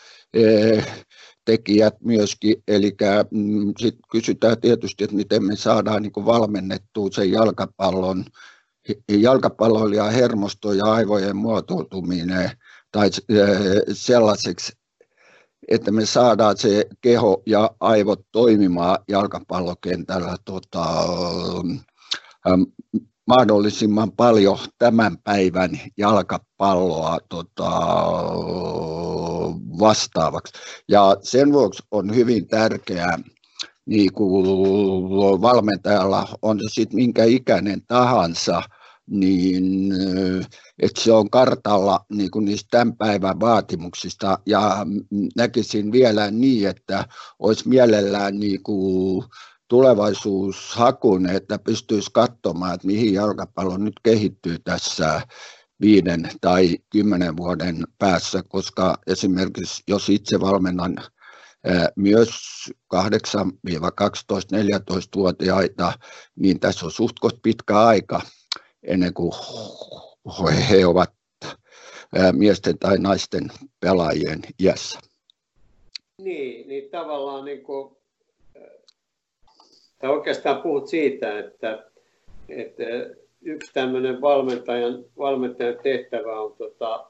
[1.51, 2.97] tekijät myöskin, eli
[3.31, 8.25] mm, sitten kysytään tietysti, että miten me saadaan niin valmennettua sen jalkapallon,
[9.09, 12.51] jalkapalloilija hermosto ja aivojen muotoutuminen
[12.93, 13.11] tai
[13.93, 14.73] sellaiseksi,
[15.69, 20.85] että me saadaan se keho ja aivot toimimaan jalkapallokentällä tota,
[23.31, 27.71] mahdollisimman paljon tämän päivän jalkapalloa tota,
[29.79, 30.53] vastaavaksi.
[30.89, 33.19] Ja sen vuoksi on hyvin tärkeää,
[33.87, 34.47] niin kuin
[35.43, 38.63] valmentajalla on se sitten minkä ikäinen tahansa,
[39.07, 39.93] niin
[40.79, 44.39] että se on kartalla niin kuin niistä tämän päivän vaatimuksista.
[44.47, 44.87] Ja
[45.37, 47.05] näkisin vielä niin, että
[47.39, 49.25] olisi mielellään niin kuin
[49.71, 55.21] tulevaisuushakuinen, että pystyisi katsomaan, että mihin jalkapallo nyt kehittyy tässä
[55.81, 60.97] viiden tai kymmenen vuoden päässä, koska esimerkiksi jos itse valmennan
[61.97, 62.31] myös
[62.89, 63.53] 8
[63.95, 65.93] 12 14-vuotiaita,
[66.37, 68.21] niin tässä on suht pitkä aika
[68.83, 69.33] ennen kuin
[70.71, 71.13] he ovat
[72.33, 74.99] miesten tai naisten pelaajien iässä.
[76.19, 78.00] Niin, niin tavallaan niin kuin,
[80.01, 81.85] tai oikeastaan puhut siitä, että,
[82.49, 82.85] että
[83.43, 87.07] yksi tämmöinen valmentajan, valmentajan tehtävä on, tota,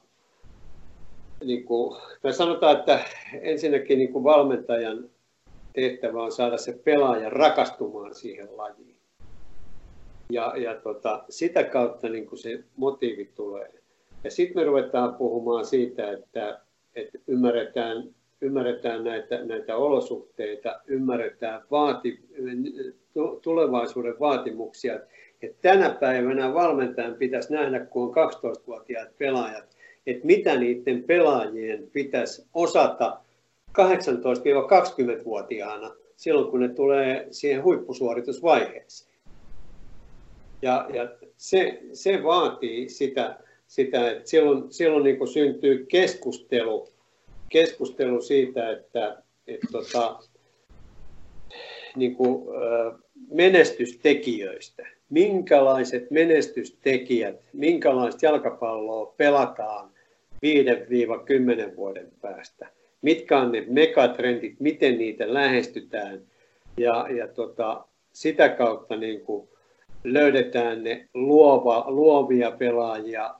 [1.43, 2.99] niin kuin, tai sanotaan, että
[3.41, 5.09] ensinnäkin niin kuin valmentajan
[5.73, 8.97] tehtävä on saada se pelaaja rakastumaan siihen lajiin.
[10.29, 13.73] Ja, ja tota, sitä kautta niin kuin se motiivi tulee.
[14.23, 16.61] Ja sitten me ruvetaan puhumaan siitä, että,
[16.95, 22.19] että ymmärretään, ymmärretään näitä, näitä olosuhteita, ymmärretään vaati,
[23.41, 24.99] tulevaisuuden vaatimuksia.
[25.41, 29.77] Että tänä päivänä valmentajan pitäisi nähdä, kun on 12-vuotiaat pelaajat,
[30.07, 33.17] että mitä niiden pelaajien pitäisi osata
[33.71, 39.11] 18-20-vuotiaana silloin, kun ne tulee siihen huippusuoritusvaiheeseen.
[40.61, 46.90] Ja, ja se, se vaatii sitä, sitä että silloin, silloin niin syntyy keskustelu,
[47.51, 50.19] keskustelu siitä, että, että tota,
[51.95, 52.47] niin kuin,
[53.29, 54.87] menestystekijöistä.
[55.09, 59.89] Minkälaiset menestystekijät, minkälaista jalkapalloa pelataan
[60.35, 62.67] 5-10 vuoden päästä.
[63.01, 66.21] Mitkä on ne megatrendit, miten niitä lähestytään.
[66.77, 69.49] Ja, ja tota, sitä kautta niin kuin
[70.03, 73.35] löydetään ne luova, luovia pelaajia,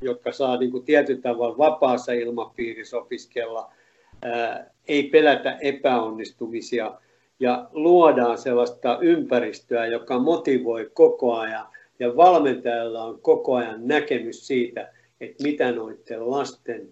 [0.00, 3.72] jotka saa niin kuin tietyllä tavalla vapaassa ilmapiirissä opiskella,
[4.22, 7.00] ää, ei pelätä epäonnistumisia
[7.40, 11.66] ja luodaan sellaista ympäristöä, joka motivoi koko ajan.
[11.98, 16.88] Ja valmentajalla on koko ajan näkemys siitä, että mitä noiden lasten,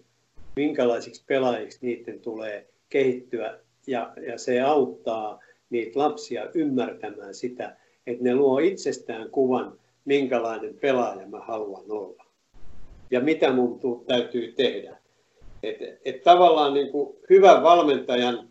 [0.55, 3.59] minkälaisiksi pelaajiksi niiden tulee kehittyä.
[3.87, 5.39] Ja, ja se auttaa
[5.69, 12.24] niitä lapsia ymmärtämään sitä, että ne luo itsestään kuvan, minkälainen pelaaja mä haluan olla
[13.11, 14.97] ja mitä mun täytyy tehdä.
[15.63, 18.49] Et, et tavallaan niin kuin hyvän valmentajan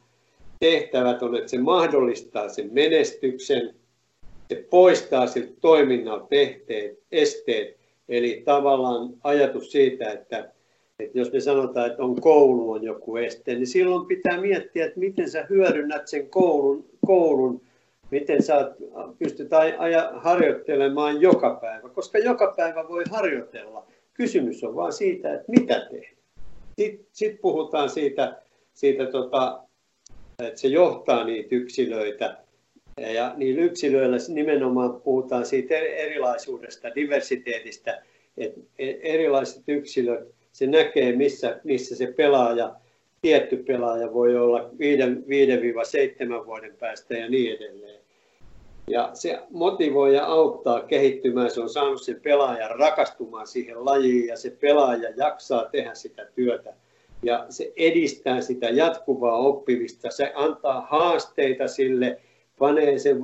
[0.60, 3.74] tehtävät on, että se mahdollistaa sen menestyksen,
[4.48, 7.76] se poistaa siltä toiminnalta tehteet, esteet,
[8.08, 10.50] eli tavallaan ajatus siitä, että,
[10.98, 15.00] että jos me sanotaan, että on koulu on joku este, niin silloin pitää miettiä, että
[15.00, 17.60] miten sä hyödynnät sen koulun, koulun
[18.10, 18.74] miten sä
[19.18, 23.86] pystyt aja, harjoittelemaan joka päivä, koska joka päivä voi harjoitella.
[24.14, 26.16] Kysymys on vaan siitä, että mitä tehdä.
[26.78, 28.42] Sitten sit puhutaan siitä,
[28.74, 29.64] siitä tota,
[30.38, 32.36] että se johtaa niitä yksilöitä.
[33.14, 38.02] Ja niillä yksilöillä nimenomaan puhutaan siitä erilaisuudesta, diversiteetistä,
[38.36, 42.74] että e-, erilaiset yksilöt, se näkee, missä, missä se pelaaja,
[43.22, 44.70] tietty pelaaja voi olla
[46.42, 48.03] 5-7 vuoden päästä ja niin edelleen.
[48.90, 51.50] Ja se motivoi ja auttaa kehittymään.
[51.50, 56.74] Se on saanut sen pelaajan rakastumaan siihen lajiin ja se pelaaja jaksaa tehdä sitä työtä.
[57.22, 60.10] Ja se edistää sitä jatkuvaa oppimista.
[60.10, 62.20] Se antaa haasteita sille,
[62.58, 63.16] panee sen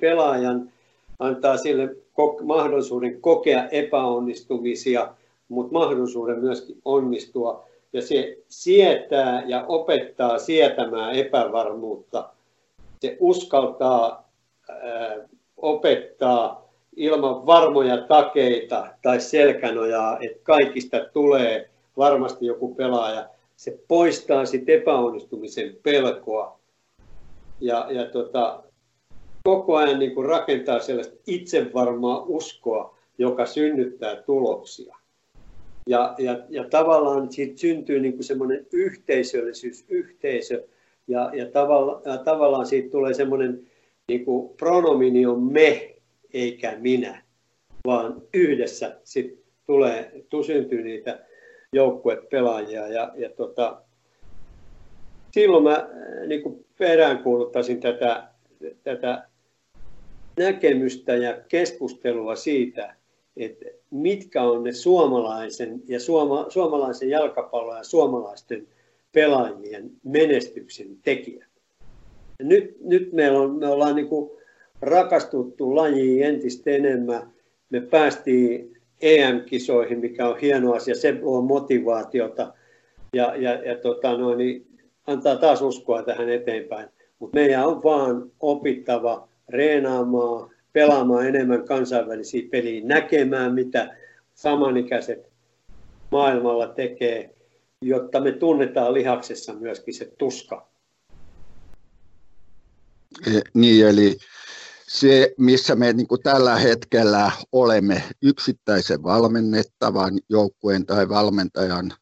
[0.00, 0.72] pelaajan,
[1.18, 1.96] antaa sille
[2.42, 5.08] mahdollisuuden kokea epäonnistumisia,
[5.48, 7.64] mutta mahdollisuuden myöskin onnistua.
[7.92, 12.28] Ja se sietää ja opettaa sietämään epävarmuutta.
[13.00, 14.23] Se uskaltaa
[15.56, 16.64] opettaa
[16.96, 23.28] ilman varmoja takeita tai selkänojaa, että kaikista tulee varmasti joku pelaaja.
[23.56, 26.58] Se poistaa sitten epäonnistumisen pelkoa
[27.60, 28.62] ja, ja tota,
[29.44, 34.96] koko ajan niin kuin rakentaa sellaista itsevarmaa uskoa, joka synnyttää tuloksia.
[35.86, 40.64] Ja, ja, ja tavallaan siitä syntyy niin kuin semmoinen yhteisöllisyys, yhteisö,
[41.08, 43.66] ja, ja, tavalla, ja tavallaan siitä tulee semmoinen
[44.08, 45.96] niin kuin pronomini on me
[46.34, 47.22] eikä minä,
[47.86, 51.24] vaan yhdessä sit tulee, syntyy niitä
[51.72, 52.88] joukkuepelaajia.
[52.88, 53.82] Ja, ja tota,
[55.30, 58.28] silloin mä äh, niin kuin peräänkuuluttaisin tätä,
[58.82, 59.28] tätä
[60.36, 62.96] näkemystä ja keskustelua siitä,
[63.36, 68.66] että mitkä on ne suomalaisen ja suoma, suomalaisen jalkapallon ja suomalaisten
[69.12, 71.53] pelaajien menestyksen tekijät
[72.42, 74.08] nyt, nyt meillä on, me ollaan niin
[74.82, 77.30] rakastuttu lajiin entistä enemmän.
[77.70, 82.54] Me päästiin EM-kisoihin, mikä on hieno asia, se luo motivaatiota
[83.12, 84.66] ja, ja, ja tota noin, niin
[85.06, 86.88] antaa taas uskoa tähän eteenpäin.
[87.18, 93.96] Mutta meidän on vaan opittava reenaamaan, pelaamaan enemmän kansainvälisiä peliä, näkemään mitä
[94.34, 95.28] samanikäiset
[96.10, 97.34] maailmalla tekee,
[97.82, 100.73] jotta me tunnetaan lihaksessa myöskin se tuska
[103.54, 104.18] niin, eli
[104.88, 111.92] se, missä me niin tällä hetkellä olemme yksittäisen valmennettavan joukkueen tai valmentajan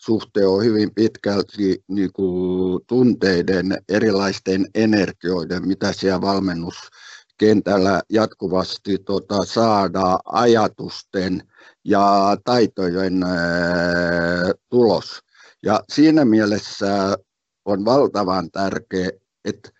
[0.00, 10.18] suhteen on hyvin pitkälti niin kuin tunteiden, erilaisten energioiden, mitä siellä valmennuskentällä jatkuvasti tota, saadaan
[10.24, 11.42] ajatusten
[11.84, 15.20] ja taitojen ää, tulos.
[15.62, 17.16] Ja siinä mielessä
[17.64, 19.10] on valtavan tärkeää,
[19.44, 19.70] että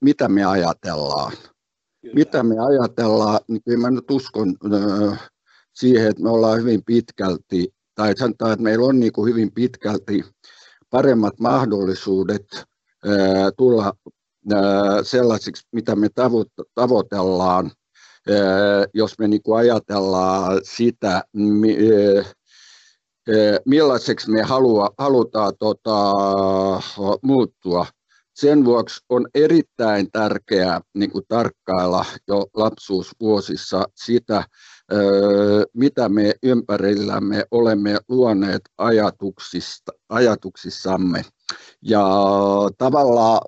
[0.00, 1.32] mitä me ajatellaan.
[2.02, 2.14] Kyllä.
[2.14, 5.16] Mitä me ajatellaan, niin kyllä mä nyt uskon ää,
[5.74, 10.24] siihen, että me ollaan hyvin pitkälti, tai sanotaan, että meillä on niin kuin hyvin pitkälti
[10.90, 13.92] paremmat mahdollisuudet ää, tulla
[15.02, 16.08] sellaisiksi, mitä me
[16.74, 17.70] tavoitellaan,
[18.94, 21.24] jos me niin kuin ajatellaan sitä,
[23.64, 26.14] millaiseksi me halua, halutaan tota,
[27.22, 27.86] muuttua.
[28.40, 34.44] Sen vuoksi on erittäin tärkeää niin kuin tarkkailla jo lapsuusvuosissa sitä,
[35.74, 41.24] mitä me ympärillämme olemme luoneet ajatuksista, ajatuksissamme.
[41.82, 42.04] Ja
[42.78, 43.40] tavallaan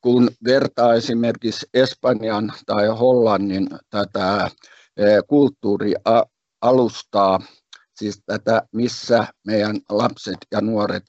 [0.00, 4.50] kun vertaa esimerkiksi Espanjan tai Hollannin tätä
[5.28, 7.40] kulttuurialustaa,
[7.94, 11.04] siis tätä, missä meidän lapset ja nuoret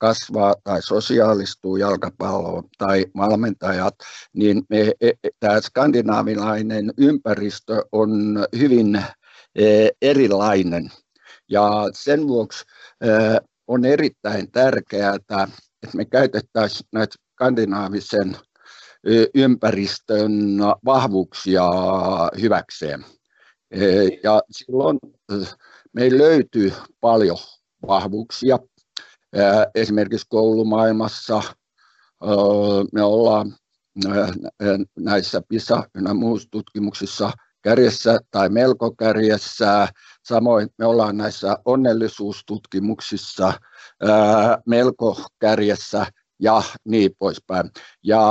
[0.00, 3.94] kasvaa tai sosiaalistuu jalkapalloon tai valmentajat,
[4.32, 8.10] niin me, e, e, tämä skandinaavilainen ympäristö on
[8.58, 8.96] hyvin
[9.54, 10.90] e, erilainen.
[11.48, 12.64] Ja sen vuoksi
[13.66, 15.48] on erittäin tärkeää, että
[15.94, 18.36] me käytettäisiin näitä skandinaavisen
[19.34, 20.32] ympäristön
[20.84, 21.62] vahvuuksia
[22.40, 23.04] hyväkseen.
[24.22, 24.98] Ja silloin
[25.92, 27.38] meillä löytyy paljon
[27.86, 28.58] vahvuuksia.
[29.74, 31.42] Esimerkiksi koulumaailmassa
[32.92, 33.54] me ollaan
[34.98, 37.30] näissä PISA- ja muissa tutkimuksissa
[37.62, 39.88] kärjessä tai melko kärjessä.
[40.24, 43.52] Samoin me ollaan näissä onnellisuustutkimuksissa
[44.66, 46.06] melko kärjessä
[46.38, 47.70] ja niin poispäin.
[48.02, 48.22] Ja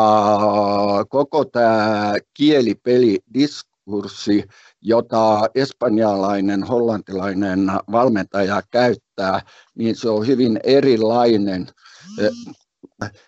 [1.09, 2.13] koko tämä
[3.89, 4.43] kielipelidiskurssi,
[4.81, 9.41] jota espanjalainen, hollantilainen valmentaja käyttää,
[9.75, 11.67] niin se on hyvin erilainen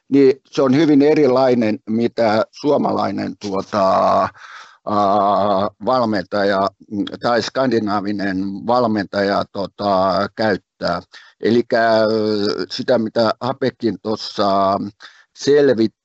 [0.09, 4.29] niin se on hyvin erilainen, mitä suomalainen tuota,
[5.85, 6.67] valmentaja
[7.21, 8.37] tai skandinaavinen
[8.67, 11.01] valmentaja tota, käyttää.
[11.41, 11.63] Eli
[12.71, 14.77] sitä, mitä Hapekin tuossa
[15.35, 16.00] selvitti,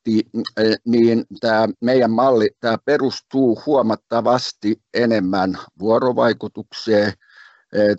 [0.85, 7.13] niin tämä meidän malli tämä perustuu huomattavasti enemmän vuorovaikutukseen,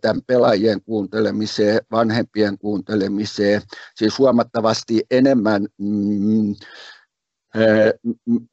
[0.01, 3.61] tämän pelaajien kuuntelemiseen, vanhempien kuuntelemiseen,
[3.95, 6.55] siis huomattavasti enemmän mm,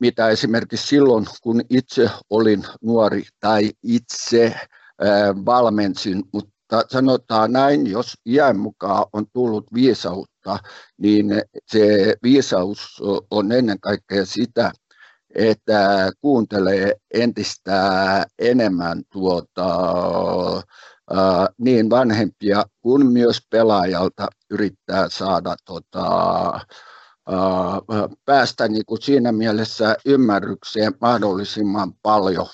[0.00, 4.54] mitä esimerkiksi silloin, kun itse olin nuori tai itse
[5.46, 10.33] valmensin, mutta sanotaan näin, jos iän mukaan on tullut viisautta,
[10.98, 14.72] niin se viisaus on ennen kaikkea sitä,
[15.34, 17.80] että kuuntelee entistä
[18.38, 19.66] enemmän tuota,
[21.58, 26.60] niin vanhempia kuin myös pelaajalta yrittää saada tota,
[28.24, 32.46] päästä niin kuin siinä mielessä ymmärrykseen mahdollisimman paljon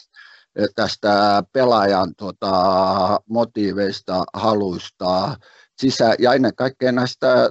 [0.74, 5.36] tästä pelaajan tota, motiiveista, haluista,
[5.81, 7.51] sisä, ja ennen kaikkea näistä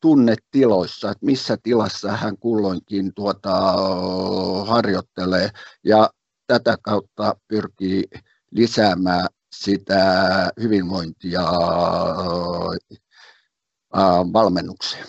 [0.00, 3.52] tunnetiloissa, että missä tilassa hän kulloinkin tuota,
[4.66, 5.50] harjoittelee
[5.84, 6.10] ja
[6.46, 8.04] tätä kautta pyrkii
[8.50, 10.02] lisäämään sitä
[10.60, 11.42] hyvinvointia
[14.32, 15.04] valmennukseen.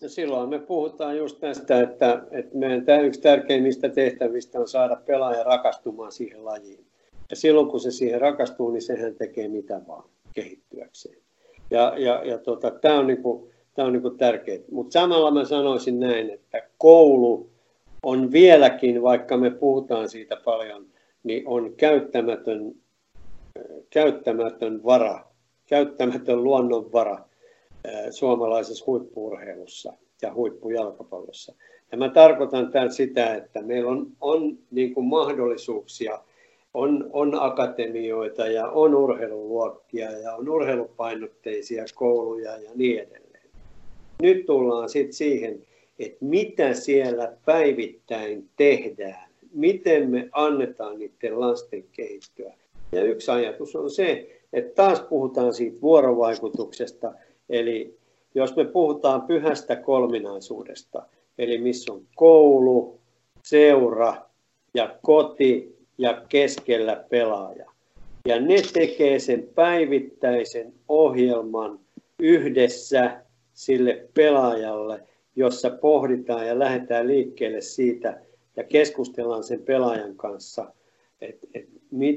[0.00, 4.96] Ja silloin me puhutaan just tästä, että, että meidän tämä yksi tärkeimmistä tehtävistä on saada
[4.96, 6.86] pelaaja rakastumaan siihen lajiin.
[7.30, 11.23] Ja silloin kun se siihen rakastuu, niin sehän tekee mitä vaan kehittyäkseen.
[11.70, 14.58] Ja, ja, ja tota, tämä on, niinku, on niinku tärkeää.
[14.70, 17.50] Mutta samalla mä sanoisin näin, että koulu
[18.02, 20.86] on vieläkin, vaikka me puhutaan siitä paljon,
[21.22, 22.74] niin on käyttämätön,
[23.90, 25.24] käyttämätön vara,
[25.66, 27.18] käyttämätön luonnonvara
[28.10, 29.92] suomalaisessa huippuurheilussa
[30.22, 31.54] ja huippujalkapallossa.
[31.92, 36.18] Ja mä tarkoitan tämän sitä, että meillä on, on niin kuin mahdollisuuksia,
[36.74, 43.50] on, on akatemioita ja on urheiluluokkia ja on urheilupainotteisia kouluja ja niin edelleen.
[44.22, 45.62] Nyt tullaan sitten siihen,
[45.98, 52.54] että mitä siellä päivittäin tehdään, miten me annetaan niiden lasten kehittyä.
[52.92, 57.12] Ja yksi ajatus on se, että taas puhutaan siitä vuorovaikutuksesta,
[57.48, 57.98] Eli
[58.34, 61.02] jos me puhutaan pyhästä kolminaisuudesta,
[61.38, 63.00] eli missä on koulu,
[63.42, 64.16] seura
[64.74, 67.70] ja koti ja keskellä pelaaja.
[68.26, 71.80] Ja ne tekee sen päivittäisen ohjelman
[72.18, 73.20] yhdessä
[73.52, 75.00] sille pelaajalle,
[75.36, 78.20] jossa pohditaan ja lähdetään liikkeelle siitä
[78.56, 80.72] ja keskustellaan sen pelaajan kanssa,
[81.20, 81.68] että et,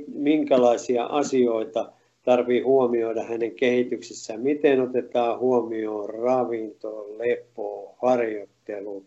[0.07, 1.91] minkälaisia asioita
[2.23, 9.05] tarvii huomioida hänen kehityksessään, miten otetaan huomioon ravinto, lepo, harjoittelu,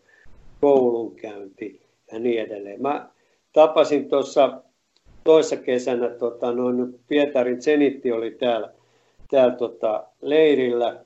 [0.61, 2.81] koulunkäynti ja niin edelleen.
[2.81, 3.09] Mä
[3.53, 4.61] tapasin tuossa
[5.23, 8.73] toissa kesänä, tota, noin Pietarin Zenitti oli täällä,
[9.31, 11.03] täällä tota, leirillä äh,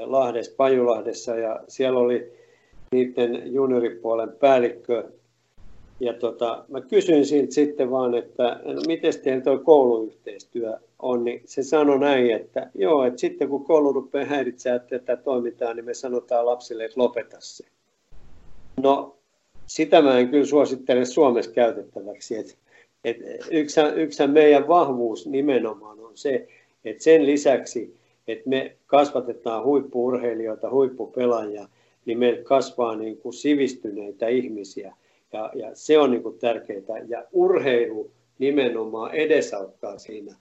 [0.00, 2.32] Lahdessa, Pajulahdessa ja siellä oli
[2.92, 5.04] niiden junioripuolen päällikkö.
[6.00, 11.42] Ja tota, mä kysyin siltä sitten vaan, että no, miten teidän tuo kouluyhteistyö on, niin
[11.44, 15.94] se sanoi näin, että joo, että sitten kun koulu rupeaa häiritsemään tätä toimintaa, niin me
[15.94, 17.64] sanotaan lapsille, että lopeta se.
[18.82, 19.17] No,
[19.68, 22.36] sitä mä en kyllä suosittele Suomessa käytettäväksi.
[22.36, 22.54] Että,
[23.04, 26.48] että yksi, yksi meidän vahvuus nimenomaan on se,
[26.84, 27.94] että sen lisäksi,
[28.28, 31.68] että me kasvatetaan huippuurheilijoita, huippupelaajia,
[32.06, 34.94] niin meillä kasvaa niin kuin sivistyneitä ihmisiä.
[35.32, 37.04] Ja, ja se on niin kuin tärkeää.
[37.08, 40.34] Ja urheilu nimenomaan edesauttaa siinä,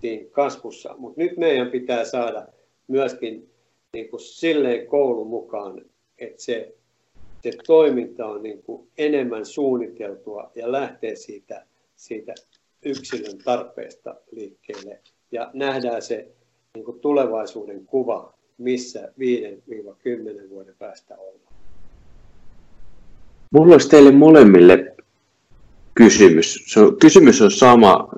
[0.00, 0.94] siinä kasvussa.
[0.98, 2.46] Mutta nyt meidän pitää saada
[2.88, 3.50] myöskin
[3.92, 5.82] niin kuin silleen koulun mukaan,
[6.18, 6.74] että se
[7.42, 11.66] se toiminta on niin kuin enemmän suunniteltua ja lähtee siitä,
[11.96, 12.34] siitä
[12.84, 15.00] yksilön tarpeesta liikkeelle
[15.32, 16.28] ja nähdään se
[16.74, 19.12] niin kuin tulevaisuuden kuva, missä
[20.46, 21.54] 5-10 vuoden päästä ollaan.
[23.52, 24.96] Mulla olisi teille molemmille
[25.94, 26.64] kysymys.
[26.66, 28.08] Se on, kysymys on sama.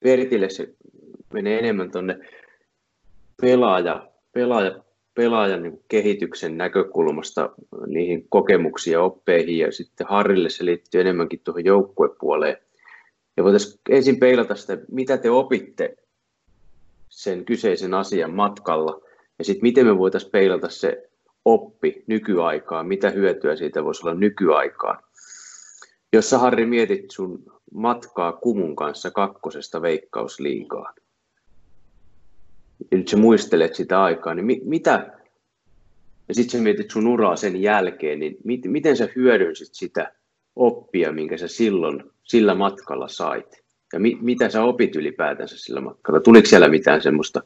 [0.00, 0.68] Pertille se
[1.32, 2.18] menee enemmän tuonne
[3.40, 4.84] pelaaja, pelaaja
[5.14, 7.50] pelaajan niin kehityksen näkökulmasta
[7.86, 12.56] niihin kokemuksiin ja oppeihin ja sitten Harrille se liittyy enemmänkin tuohon joukkuepuoleen.
[13.36, 15.96] Ja voitaisiin ensin peilata sitä, mitä te opitte
[17.08, 19.00] sen kyseisen asian matkalla
[19.38, 21.10] ja sitten miten me voitaisiin peilata se
[21.44, 25.02] oppi nykyaikaan, mitä hyötyä siitä voisi olla nykyaikaan.
[26.12, 27.42] Jos sä Harri mietit sun
[27.74, 30.94] matkaa Kumun kanssa kakkosesta veikkausliigaan,
[32.90, 35.12] ja nyt sä muistelet sitä aikaa, niin mi, mitä,
[36.28, 40.12] ja sitten sä mietit sun uraa sen jälkeen, niin mit, miten sä hyödynsit sitä
[40.56, 43.62] oppia, minkä sä silloin sillä matkalla sait?
[43.92, 46.20] Ja mi, mitä sä opit ylipäätänsä sillä matkalla?
[46.20, 47.42] Tuliko siellä mitään semmoista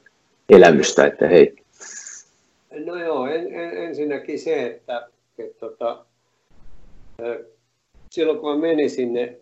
[0.49, 1.57] elämystä, että hei?
[2.85, 5.09] No joo, en, en, ensinnäkin se, että,
[5.39, 6.05] että tota,
[8.11, 9.37] silloin kun mä menin sinne,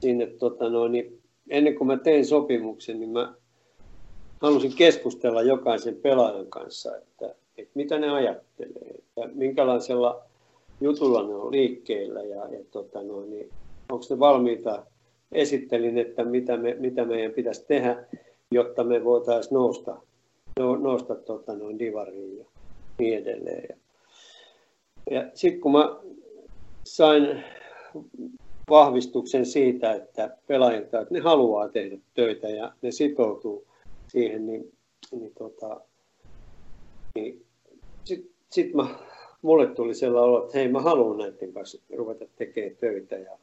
[0.00, 3.34] sinne tota no, niin ennen kuin mä tein sopimuksen, niin mä
[4.40, 10.22] halusin keskustella jokaisen pelaajan kanssa, että, että mitä ne ajattelee, että minkälaisella
[10.80, 13.50] jutulla ne on liikkeellä ja, ja tota noin, niin
[13.92, 14.86] onko ne valmiita.
[15.32, 18.04] Esittelin, että mitä, me, mitä meidän pitäisi tehdä,
[18.50, 19.96] jotta me voitaisiin nousta,
[20.78, 22.44] nousta tota noin divariin ja
[22.98, 23.68] niin edelleen.
[23.68, 23.76] Ja,
[25.10, 25.96] ja sitten kun mä
[26.84, 27.44] sain
[28.70, 33.66] vahvistuksen siitä, että pelaajilta, että ne haluaa tehdä töitä ja ne sitoutuu
[34.08, 34.72] siihen, niin,
[35.12, 35.80] niin, tota,
[37.14, 37.44] niin
[38.04, 38.86] sitten sit mä,
[39.42, 43.38] mulle tuli sellainen olo, että hei mä haluan näiden kanssa ruveta tekemään töitä ja,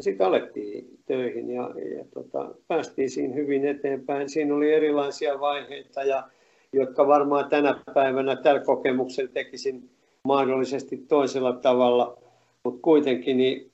[0.00, 4.28] sitten alettiin töihin ja, ja tota, päästiin siinä hyvin eteenpäin.
[4.28, 6.28] Siinä oli erilaisia vaiheita, ja,
[6.72, 9.90] jotka varmaan tänä päivänä tällä kokemuksella tekisin
[10.22, 12.18] mahdollisesti toisella tavalla,
[12.64, 13.70] mutta kuitenkin niin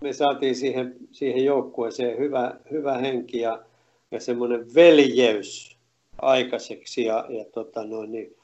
[0.00, 3.62] me saatiin siihen, siihen joukkueeseen hyvä, hyvä henki ja,
[4.10, 5.71] ja semmoinen veljeys
[6.18, 7.04] aikaiseksi.
[7.04, 8.36] Ja, ja tota noin, niin,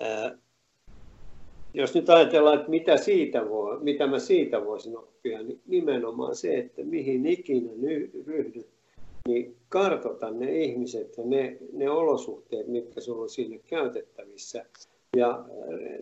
[0.00, 0.38] ää,
[1.74, 6.58] jos nyt ajatellaan, että mitä, siitä voi, mitä mä siitä voisin oppia, niin nimenomaan se,
[6.58, 7.70] että mihin ikinä
[8.26, 8.68] ryhdyt,
[9.28, 14.64] niin kartota ne ihmiset ja ne, ne olosuhteet, mitkä sulla on sinne käytettävissä.
[15.16, 15.44] Ja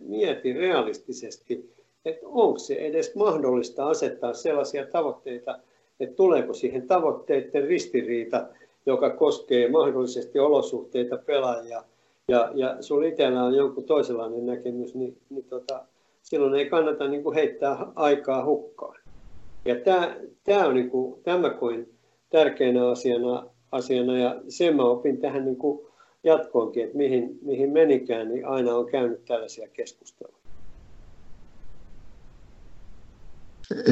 [0.01, 1.71] mieti realistisesti,
[2.05, 5.59] että onko se edes mahdollista asettaa sellaisia tavoitteita,
[5.99, 8.47] että tuleeko siihen tavoitteiden ristiriita
[8.85, 11.83] joka koskee mahdollisesti olosuhteita pelaajia,
[12.27, 15.85] ja, ja sinulla itsellä on jonkun toisenlainen näkemys, niin, niin tota,
[16.21, 18.99] silloin ei kannata niin kuin heittää aikaa hukkaan.
[19.65, 21.93] Ja tämä, tämä on niin kuin, tämä kuin
[22.29, 25.87] tärkeänä asiana, asiana, ja sen mä opin tähän niin kuin
[26.23, 30.41] jatkoonkin, että mihin, mihin menikään, niin aina on käynyt tällaisia keskusteluja.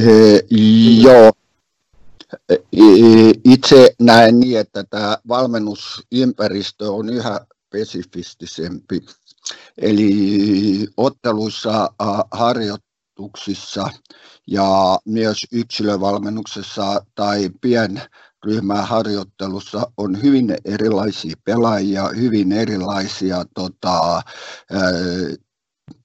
[0.05, 0.43] He,
[1.03, 1.31] joo,
[3.45, 9.05] itse näen niin, että tämä valmennusympäristö on yhä spesifistisempi.
[9.77, 11.89] Eli otteluissa
[12.31, 12.77] harjo,
[13.19, 13.89] harjoituksissa
[14.47, 24.21] ja myös yksilövalmennuksessa tai pienryhmäharjoittelussa on hyvin erilaisia pelaajia, hyvin erilaisia tota,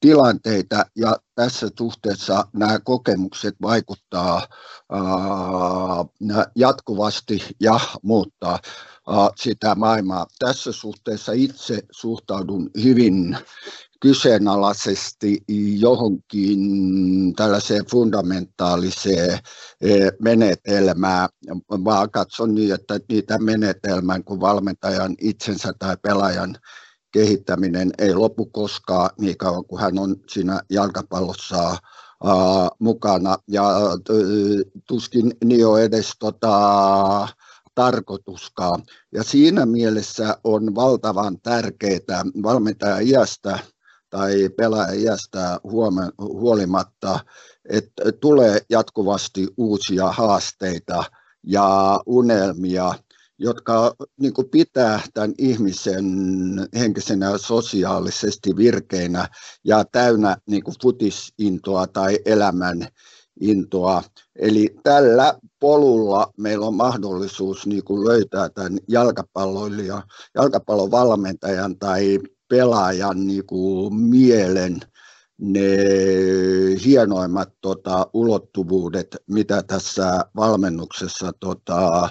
[0.01, 4.47] tilanteita ja tässä suhteessa nämä kokemukset vaikuttaa
[6.57, 8.59] jatkuvasti ja muuttaa
[9.37, 10.27] sitä maailmaa.
[10.39, 13.39] Tässä suhteessa itse suhtaudun hyvin
[14.01, 15.45] kyseenalaisesti
[15.79, 16.61] johonkin
[17.37, 19.39] tällaiseen fundamentaaliseen
[20.23, 21.29] menetelmään,
[21.71, 26.57] vaan katson niin, että niitä menetelmän kuin valmentajan itsensä tai pelaajan
[27.15, 31.77] kehittäminen ei lopu koskaan niin kauan kuin hän on siinä jalkapallossa
[32.25, 33.37] uh, mukana.
[33.49, 33.65] Ja
[34.89, 37.29] tuskin niin on edes tota,
[37.75, 38.83] tarkoituskaan.
[39.13, 43.59] Ja siinä mielessä on valtavan tärkeää valmentaja iästä
[44.11, 45.61] tai pelaaja iästä
[46.19, 47.21] huolimatta,
[47.69, 51.05] että tulee jatkuvasti uusia haasteita
[51.43, 52.95] ja unelmia
[53.39, 56.05] jotka niin kuin pitää tämän ihmisen
[56.79, 59.29] henkisenä ja sosiaalisesti virkeinä
[59.65, 62.89] ja täynnä niin kuin futisintoa tai elämän
[63.41, 64.03] intoa.
[64.37, 70.03] Eli tällä polulla meillä on mahdollisuus niin kuin löytää tämän jalkapalloilijan,
[70.35, 72.19] jalkapallon valmentajan tai
[72.49, 74.81] pelaajan niin kuin mielen
[75.39, 75.69] ne
[76.85, 82.09] hienoimmat tota, ulottuvuudet, mitä tässä valmennuksessa tota,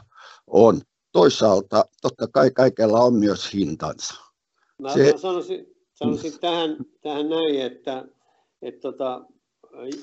[0.48, 0.82] on
[1.14, 4.14] toisaalta totta kai kaikella on myös hintansa.
[4.82, 5.12] Mä, Se...
[5.12, 8.06] mä sanoisin, sanoisin tähän, tähän näin, että,
[8.62, 9.22] että tota,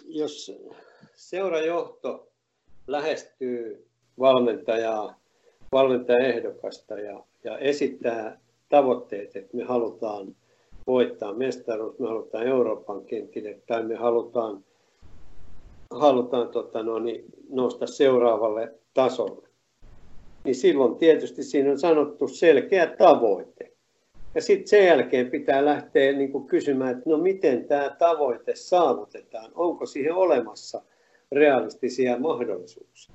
[0.05, 0.53] jos
[1.15, 2.29] seurajohto
[2.87, 3.89] lähestyy
[4.19, 5.21] valmentajaa,
[5.73, 10.37] valmentajaehdokasta ja, ja esittää tavoitteet, että me halutaan
[10.87, 14.65] voittaa mestaruus, me halutaan Euroopan kentille tai me halutaan,
[15.91, 19.50] halutaan tota, no, niin, nousta seuraavalle tasolle
[20.45, 23.73] niin silloin tietysti siinä on sanottu selkeä tavoite.
[24.35, 29.87] Ja sitten sen jälkeen pitää lähteä niin kysymään, että no miten tämä tavoite saavutetaan, onko
[29.87, 30.83] siihen olemassa
[31.33, 33.15] realistisia mahdollisuuksia.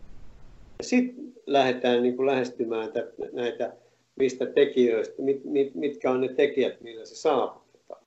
[0.82, 2.90] Sitten lähdetään niin lähestymään
[3.32, 3.74] näitä
[4.16, 8.02] mistä tekijöistä, mit, mit, mitkä on ne tekijät, millä se saavutetaan.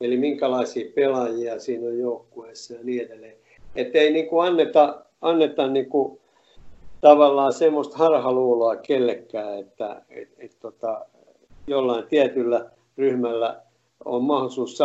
[0.00, 3.36] Eli minkälaisia pelaajia siinä on joukkueessa ja niin edelleen.
[3.76, 5.86] Että ei niin anneta, anneta niin
[7.00, 11.06] tavallaan semmoista harhaluuloa kellekään, että et, et, tota,
[11.66, 13.62] jollain tietyllä ryhmällä
[14.04, 14.78] on mahdollisuus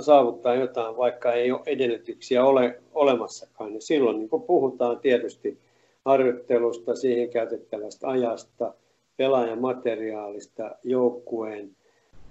[0.00, 3.70] saavuttaa jotain, vaikka ei ole edellytyksiä ole olemassakaan.
[3.70, 5.58] Niin silloin niin kun puhutaan tietysti
[6.04, 8.74] harjoittelusta, siihen käytettävästä ajasta,
[9.16, 11.70] pelaajan materiaalista, joukkueen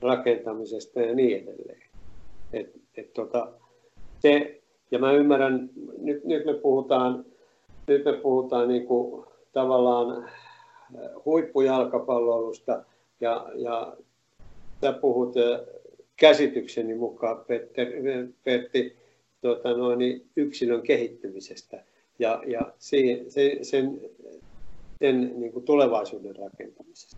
[0.01, 1.83] rakentamisesta ja niin edelleen.
[2.53, 3.47] Et, et tota,
[4.19, 7.25] se, ja mä ymmärrän, nyt, nyt me puhutaan
[7.89, 12.83] nyt me puhutaan niin kuin tavallaan äh, huippujalkapalloilusta
[13.21, 13.97] ja, ja
[14.81, 15.59] sä puhut äh,
[16.15, 17.87] käsitykseni mukaan, Petter,
[18.43, 18.97] Pertti,
[19.41, 21.83] tuota noin, yksilön kehittymisestä
[22.19, 24.01] ja, ja siihen, sen, sen,
[24.99, 27.17] sen niin kuin tulevaisuuden rakentamisesta.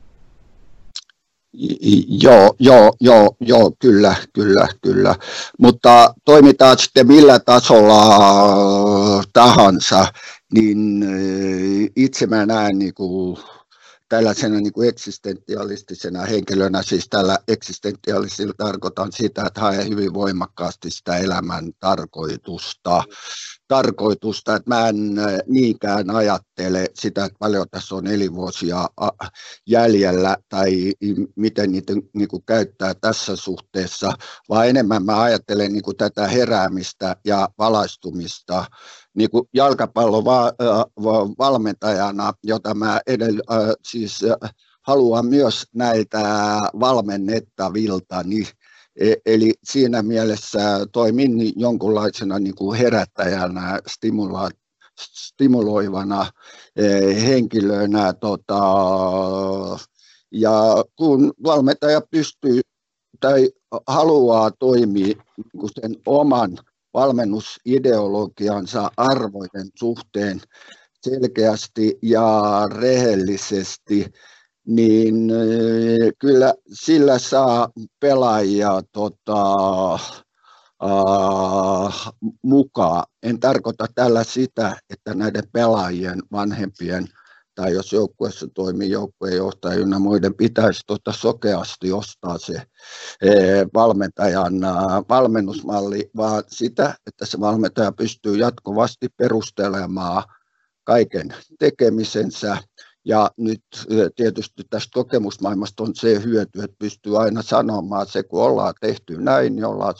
[2.23, 5.15] Joo, joo, joo, joo, kyllä, kyllä, kyllä.
[5.59, 8.03] Mutta toimitaan sitten millä tasolla
[9.33, 10.05] tahansa,
[10.53, 11.05] niin
[11.95, 13.37] itse mä näen niin kuin
[14.11, 21.17] tällaisena niin kuin eksistentialistisena henkilönä, siis tällä eksistentialisilla tarkoitan sitä, että hae hyvin voimakkaasti sitä
[21.17, 23.03] elämän tarkoitusta,
[23.67, 24.95] tarkoitusta, että mä en
[25.47, 28.89] niinkään ajattele sitä, että paljon tässä on elinvuosia
[29.67, 30.93] jäljellä tai
[31.35, 34.13] miten niitä niin kuin käyttää tässä suhteessa,
[34.49, 38.65] vaan enemmän mä ajattelen niin kuin tätä heräämistä ja valaistumista
[39.15, 40.53] niin kuin jalkapallon va-
[41.39, 43.41] valmentajana, jota mä edellä,
[43.87, 44.21] siis
[44.81, 46.19] haluan myös näiltä
[46.79, 48.47] valmennettavilta, niin
[48.99, 50.59] e, Eli siinä mielessä
[50.91, 54.51] toimin jonkunlaisena niin kuin herättäjänä, stimula-
[54.99, 56.31] stimuloivana
[56.75, 56.83] e,
[57.21, 58.13] henkilönä.
[58.13, 58.59] Tota,
[60.31, 62.61] ja kun valmentaja pystyy
[63.19, 63.49] tai
[63.87, 65.15] haluaa toimia
[65.53, 66.57] niin sen oman
[66.93, 70.41] valmennusideologiansa arvojen suhteen
[71.01, 72.31] selkeästi ja
[72.73, 74.05] rehellisesti,
[74.67, 77.69] niin eh, kyllä sillä saa
[77.99, 79.99] pelaajia tota,
[80.83, 81.93] uh,
[82.43, 83.03] mukaan.
[83.23, 87.07] En tarkoita tällä sitä, että näiden pelaajien vanhempien
[87.61, 92.53] tai jos joukkueessa toimii joukkueenjohtaja ynnä muiden, pitäisi tuota sokeasti ostaa se
[93.21, 94.53] eh, valmentajan
[95.09, 100.23] valmennusmalli, vaan sitä, että se valmentaja pystyy jatkuvasti perustelemaan
[100.83, 102.57] kaiken tekemisensä,
[103.05, 103.63] ja nyt
[104.15, 109.55] tietysti tästä kokemusmaailmasta on se hyöty, että pystyy aina sanomaan se, kun ollaan tehty näin,
[109.55, 109.93] niin ollaan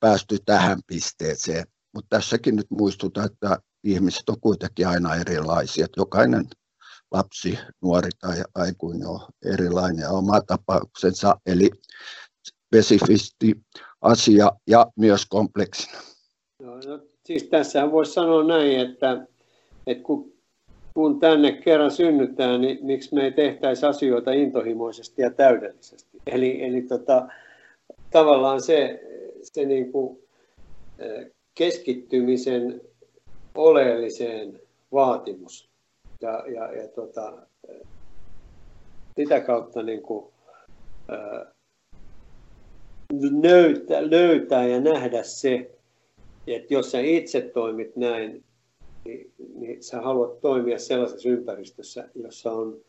[0.00, 1.66] päästy tähän pisteeseen.
[1.94, 3.58] Mutta tässäkin nyt muistutan, että
[3.92, 5.86] ihmiset on kuitenkin aina erilaisia.
[5.96, 6.44] Jokainen
[7.10, 11.70] lapsi, nuori tai aikuinen on erilainen ja oma tapauksensa, eli
[12.48, 13.54] spesifisti
[14.00, 15.98] asia ja myös kompleksina.
[16.62, 19.26] No, no, siis tässä voisi sanoa näin, että,
[19.86, 20.32] että kun,
[20.94, 26.18] kun tänne kerran synnytään, niin miksi me ei tehtäisi asioita intohimoisesti ja täydellisesti.
[26.26, 27.28] Eli, eli tota,
[28.10, 29.00] tavallaan se,
[29.42, 30.18] se niin kuin,
[31.54, 32.80] keskittymisen
[33.54, 34.60] oleelliseen
[34.92, 35.70] vaatimus.
[36.20, 37.32] Ja, ja, ja tota,
[39.16, 40.26] sitä kautta niin kuin,
[41.08, 41.52] ää,
[43.42, 45.70] löytää, löytää ja nähdä se,
[46.46, 48.44] että jos sä itse toimit näin,
[49.04, 52.80] niin, niin sä haluat toimia sellaisessa ympäristössä, jossa on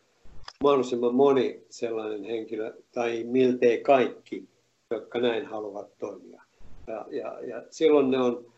[0.62, 4.48] mahdollisimman moni sellainen henkilö, tai miltei kaikki,
[4.90, 6.42] jotka näin haluavat toimia.
[6.86, 8.52] Ja, ja, ja silloin ne on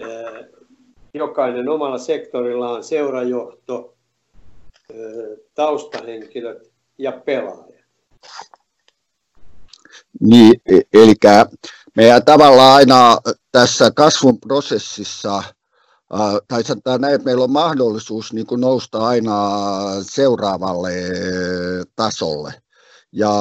[0.00, 0.44] ää,
[1.14, 3.94] jokainen omalla sektorillaan seurajohto,
[5.54, 7.84] taustahenkilöt ja pelaajat.
[10.20, 11.14] Niin, e, eli
[11.96, 13.18] meidän tavallaan aina
[13.52, 15.42] tässä kasvun prosessissa,
[16.48, 19.60] tai sanotaan näin, että meillä on mahdollisuus niin kuin nousta aina
[20.02, 20.92] seuraavalle
[21.96, 22.63] tasolle.
[23.16, 23.32] Ja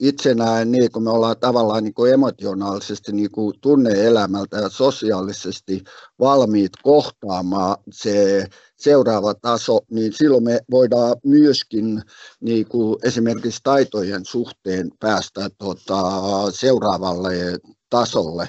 [0.00, 5.84] itse näen niin, kun me ollaan tavallaan niin kuin emotionaalisesti niin kuin tunne-elämältä ja sosiaalisesti
[6.20, 8.46] valmiit kohtaamaan se
[8.76, 12.02] seuraava taso, niin silloin me voidaan myöskin
[12.40, 16.00] niin kuin esimerkiksi taitojen suhteen päästä tota,
[16.50, 17.34] seuraavalle
[17.90, 18.48] tasolle.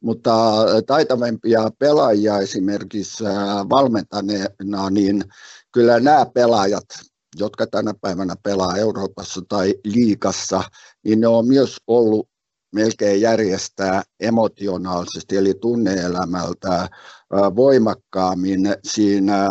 [0.00, 0.32] Mutta
[0.86, 3.24] taitavempia pelaajia esimerkiksi
[3.70, 5.24] valmentaneena, niin
[5.72, 6.86] kyllä nämä pelaajat
[7.38, 10.62] jotka tänä päivänä pelaa Euroopassa tai liikassa,
[11.04, 12.28] niin ne on myös ollut
[12.74, 16.88] melkein järjestää emotionaalisesti, eli tunneelämältä
[17.56, 19.48] voimakkaammin siinä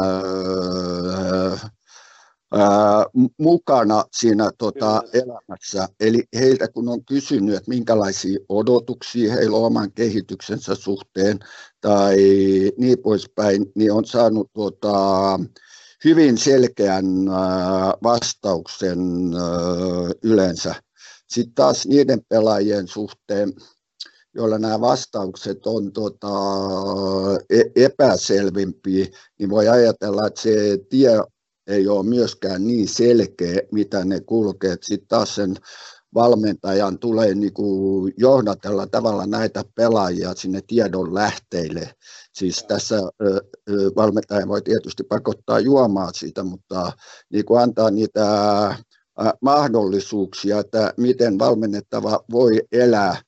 [3.40, 5.88] mukana siinä tota, elämässä.
[6.00, 11.40] Eli heiltä kun on kysynyt, että minkälaisia odotuksia heillä on oman kehityksensä suhteen
[11.82, 12.18] tai
[12.78, 15.40] niin poispäin, niin on saanut tota,
[16.06, 19.00] hyvin selkeän äh, vastauksen
[19.36, 20.76] äh, yleensä.
[21.28, 23.54] Sitten taas niiden pelaajien suhteen,
[24.36, 26.28] joilla nämä vastaukset on tota,
[27.50, 29.08] e-, epäselvimpiä,
[29.40, 31.10] niin voi ajatella, että se tie
[31.68, 34.78] ei ole myöskään niin selkeä, mitä ne kulkee.
[34.82, 35.56] Sitten taas sen
[36.14, 41.96] valmentajan tulee niin kuin johdatella tavalla näitä pelaajia sinne tiedon lähteille.
[42.36, 42.96] Siis tässä
[43.96, 46.92] valmentaja voi tietysti pakottaa juomaan siitä, mutta
[47.30, 48.26] niin kuin antaa niitä
[49.42, 53.22] mahdollisuuksia, että miten valmennettava voi elää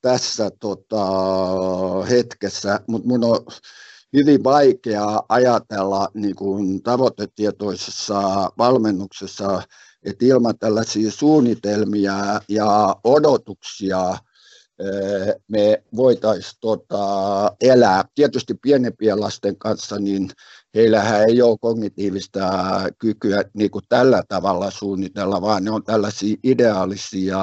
[0.00, 1.06] tässä tota,
[2.10, 3.46] hetkessä, mutta mun on
[4.12, 9.62] hyvin vaikea ajatella niin kuin tavoitetietoisessa valmennuksessa,
[10.02, 14.16] että ilman tällaisia suunnitelmia ja odotuksia
[15.48, 16.98] me voitaisiin tota,
[17.60, 18.04] elää.
[18.14, 20.30] Tietysti pienempien lasten kanssa, niin
[20.74, 22.42] heillähän ei ole kognitiivista
[22.98, 27.38] kykyä niin kuin tällä tavalla suunnitella, vaan ne on tällaisia ideaalisia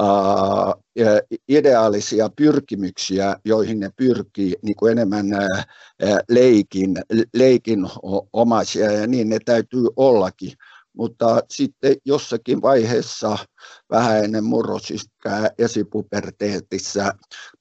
[0.00, 0.82] Uh,
[1.48, 5.26] ideaalisia pyrkimyksiä, joihin ne pyrkii niin kuin enemmän
[6.28, 6.96] leikin,
[7.34, 7.86] leikin
[8.32, 10.52] omaisia ja niin ne täytyy ollakin
[10.96, 13.38] mutta sitten jossakin vaiheessa
[13.90, 17.12] vähän ennen murrosiskää esipuberteetissä,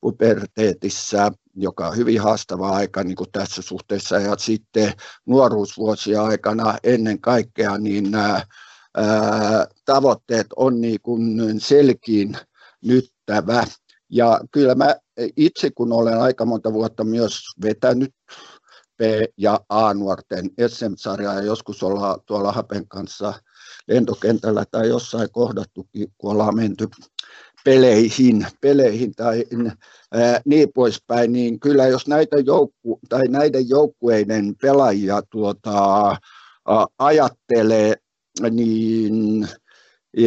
[0.02, 4.94] puberteetissä, joka on hyvin haastava aika niin kuin tässä suhteessa, ja sitten
[5.26, 8.42] nuoruusvuosia aikana ennen kaikkea, niin nämä
[8.98, 12.38] ää, tavoitteet on niin kuin selkiin
[12.86, 13.64] nyttävä.
[14.10, 14.96] Ja kyllä mä
[15.36, 18.12] itse, kun olen aika monta vuotta myös vetänyt
[19.38, 23.34] Ja A-nuorten SM-sarjaa ja joskus ollaan tuolla Hapen kanssa
[23.88, 26.88] lentokentällä tai jossain kohdattukin, kun ollaan menty
[27.64, 29.44] peleihin, peleihin tai
[30.46, 36.18] niin poispäin, niin kyllä jos näitä joukku, tai näiden joukkueiden pelaajia tuota,
[36.98, 37.96] ajattelee,
[38.52, 39.48] niin
[40.18, 40.24] e,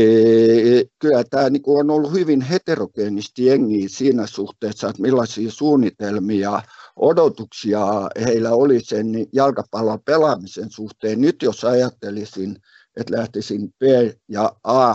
[0.99, 6.63] kyllä tämä niin on ollut hyvin heterogeenisesti jengiä siinä suhteessa, että millaisia suunnitelmia
[6.97, 7.81] odotuksia
[8.27, 11.21] heillä oli sen jalkapallon pelaamisen suhteen.
[11.21, 12.57] Nyt jos ajattelisin,
[12.97, 13.83] että lähtisin B
[14.29, 14.95] ja A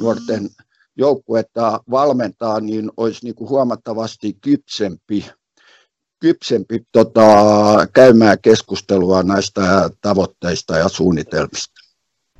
[0.00, 0.48] nuorten
[0.96, 5.26] joukkuetta valmentaa, niin olisi niin kuin huomattavasti kypsempi,
[6.20, 7.26] kypsempi tota,
[7.92, 11.80] käymään keskustelua näistä tavoitteista ja suunnitelmista.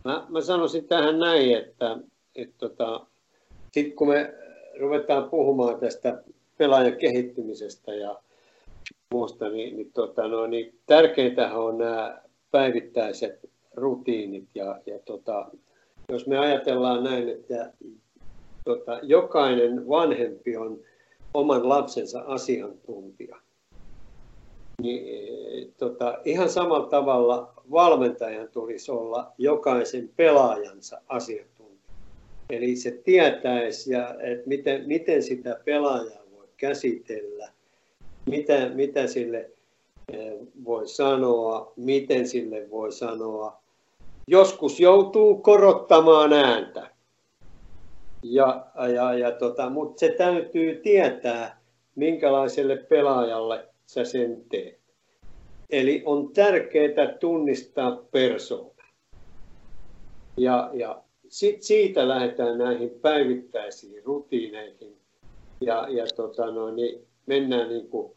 [0.04, 1.98] Mä, mä sanoisin tähän näin, että,
[2.34, 3.06] että tota,
[3.72, 4.34] sitten kun me
[4.80, 6.22] ruvetaan puhumaan tästä
[6.58, 8.20] pelaajan kehittymisestä ja
[9.14, 14.48] muusta, niin, niin, tota, no, niin tärkeintähän on nämä päivittäiset rutiinit.
[14.54, 15.50] Ja, ja tota,
[16.08, 17.72] jos me ajatellaan näin, että
[18.64, 20.80] tota, jokainen vanhempi on
[21.34, 23.36] oman lapsensa asiantuntija,
[24.82, 31.94] niin tota, ihan samalla tavalla valmentajan tulisi olla jokaisen pelaajansa asiantuntija.
[32.50, 37.53] Eli se tietäisi, ja, että miten, miten sitä pelaajaa voi käsitellä,
[38.26, 39.50] mitä, mitä sille
[40.12, 40.32] eh,
[40.64, 43.62] voi sanoa, miten sille voi sanoa.
[44.26, 46.90] Joskus joutuu korottamaan ääntä,
[48.24, 51.60] ja, ja, ja tota, mutta se täytyy tietää,
[51.94, 54.80] minkälaiselle pelaajalle sä sen teet.
[55.70, 58.84] Eli on tärkeää tunnistaa persoona.
[60.36, 64.96] Ja, ja sitten siitä lähdetään näihin päivittäisiin rutiineihin
[65.60, 68.12] ja, ja tota no, niin mennään niin kuin,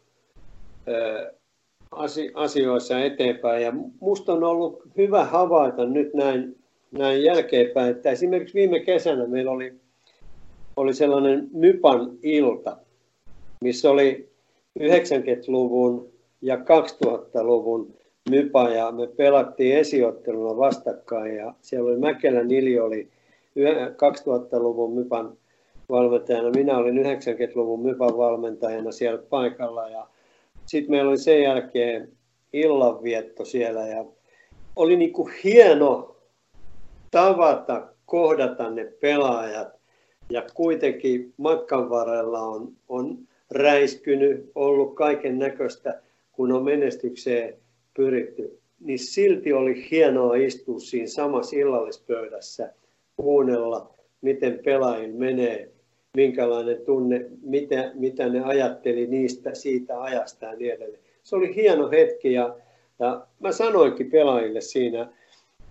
[0.87, 1.31] ää,
[2.33, 3.63] asioissa eteenpäin.
[3.63, 6.55] Ja musta on ollut hyvä havaita nyt näin,
[6.91, 9.73] näin jälkeenpäin, että esimerkiksi viime kesänä meillä oli,
[10.75, 12.77] oli sellainen Mypan ilta,
[13.61, 14.29] missä oli
[14.79, 16.09] 90-luvun
[16.41, 17.93] ja 2000-luvun
[18.29, 23.09] Mypa ja me pelattiin esiotteluna vastakkain ja siellä oli Mäkelä Nili oli
[23.57, 25.37] 2000-luvun Mypan
[25.89, 30.07] valmentajana, minä olin 90-luvun Mypan valmentajana siellä paikalla ja
[30.65, 32.11] sitten meillä oli sen jälkeen
[32.53, 34.05] illanvietto siellä ja
[34.75, 36.15] oli niin kuin hieno
[37.11, 39.67] tavata, kohdata ne pelaajat
[40.29, 43.17] ja kuitenkin matkan varrella on, on
[43.51, 47.57] räiskynyt, ollut kaiken näköistä, kun on menestykseen
[47.95, 52.73] pyritty, niin silti oli hienoa istua siinä samassa illallispöydässä,
[53.15, 55.71] kuunnella, miten pelaajin menee,
[56.17, 61.03] minkälainen tunne, mitä, mitä ne ajatteli niistä, siitä ajasta ja niin edelleen.
[61.23, 62.55] Se oli hieno hetki ja,
[62.99, 65.09] ja mä sanoinkin pelaajille siinä,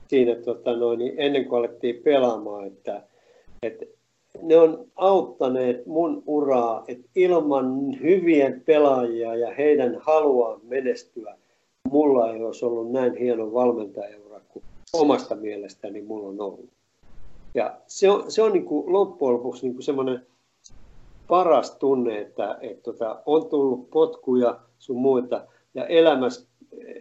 [0.08, 3.02] siinä tota noin, niin ennen kuin alettiin pelaamaan, että,
[3.62, 3.86] että
[4.42, 11.36] ne on auttaneet mun uraa, että ilman hyvien pelaajia ja heidän haluaan menestyä,
[11.90, 16.70] mulla ei olisi ollut näin hieno valmentajaura kuin omasta mielestäni mulla on ollut.
[17.54, 20.26] Ja se on, se on niin kuin loppujen lopuksi niin semmoinen
[21.28, 26.48] paras tunne, että, että tota, on tullut potkuja sun muita ja elämässä,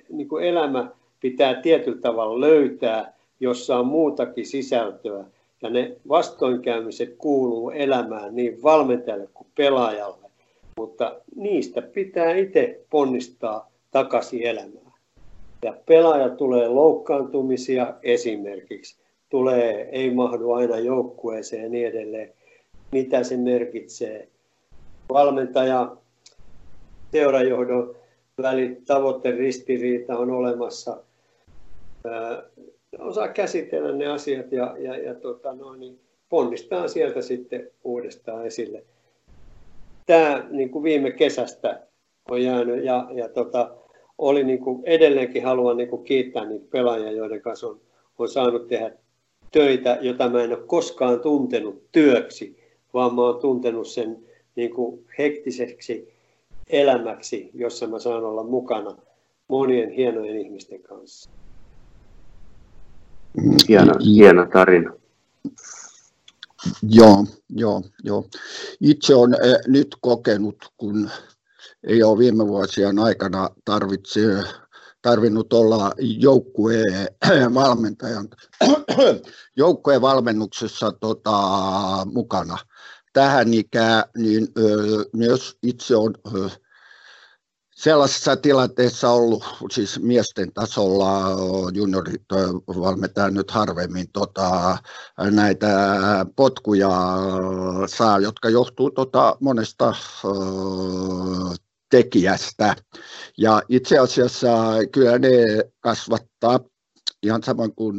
[0.10, 5.26] niin kuin elämä pitää tietyllä tavalla löytää, jossa on muutakin sisältöä.
[5.62, 10.30] Ja ne vastoinkäymiset kuuluu elämään niin valmentajalle kuin pelaajalle,
[10.78, 14.94] mutta niistä pitää itse ponnistaa takaisin elämään.
[15.64, 18.98] Ja pelaaja tulee loukkaantumisia esimerkiksi,
[19.30, 22.34] tulee, ei mahdu aina joukkueeseen ja niin edelleen.
[22.92, 24.28] Mitä se merkitsee?
[25.10, 25.98] Valmentaja,
[27.12, 27.96] seurajohdon
[28.42, 31.04] välit, tavoitteen ristiriita on olemassa.
[32.06, 32.44] Ää,
[33.00, 38.84] osaa käsitellä ne asiat ja, ja, ja tota, no, niin ponnistaa sieltä sitten uudestaan esille.
[40.06, 41.88] Tämä niin kuin viime kesästä
[42.30, 43.76] on jäänyt ja, ja tota,
[44.18, 47.80] oli niin kuin, edelleenkin haluan niin kuin kiittää niitä pelaajia, joiden kanssa on,
[48.20, 48.92] on saanut tehdä
[49.52, 52.65] töitä, jota mä en ole koskaan tuntenut työksi,
[52.96, 54.26] vaan mä oon tuntenut sen
[54.56, 56.14] niin kuin hektiseksi
[56.70, 58.98] elämäksi, jossa mä saan olla mukana
[59.48, 61.30] monien hienojen ihmisten kanssa.
[63.68, 64.94] Hieno, hieno tarina.
[66.90, 68.26] Joo, joo, joo.
[68.82, 71.10] Itse olen eh, nyt kokenut, kun
[71.84, 74.20] ei ole viime vuosien aikana tarvitse,
[75.02, 77.08] tarvinnut olla joukkueen
[77.54, 78.28] valmentajan
[79.58, 81.32] joukkueen valmennuksessa tota,
[82.14, 82.58] mukana.
[83.16, 84.48] Tähän ikään, niin
[85.14, 86.14] myös itse on
[87.76, 91.22] sellaisessa tilanteessa ollut, siis miesten tasolla
[91.74, 92.22] juniorit
[92.68, 94.78] valmentaa nyt harvemmin tota,
[95.32, 95.70] näitä
[96.36, 96.92] potkuja
[97.88, 99.96] saa, jotka johtuu tota, monesta
[101.90, 102.76] tekijästä.
[103.38, 104.48] Ja itse asiassa
[104.92, 105.30] kyllä ne
[105.80, 106.60] kasvattaa
[107.24, 107.98] ihan sama kuin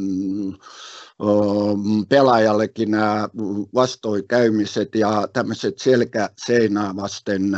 [2.09, 3.29] pelaajallekin nämä
[3.75, 7.55] vastoinkäymiset ja tämmöiset selkäseinää vasten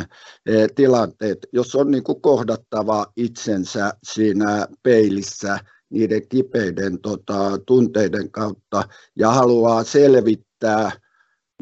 [0.46, 5.58] e, tilanteet, jos on niin kuin kohdattava itsensä siinä peilissä
[5.90, 8.84] niiden kipeiden tota, tunteiden kautta
[9.16, 10.92] ja haluaa selvittää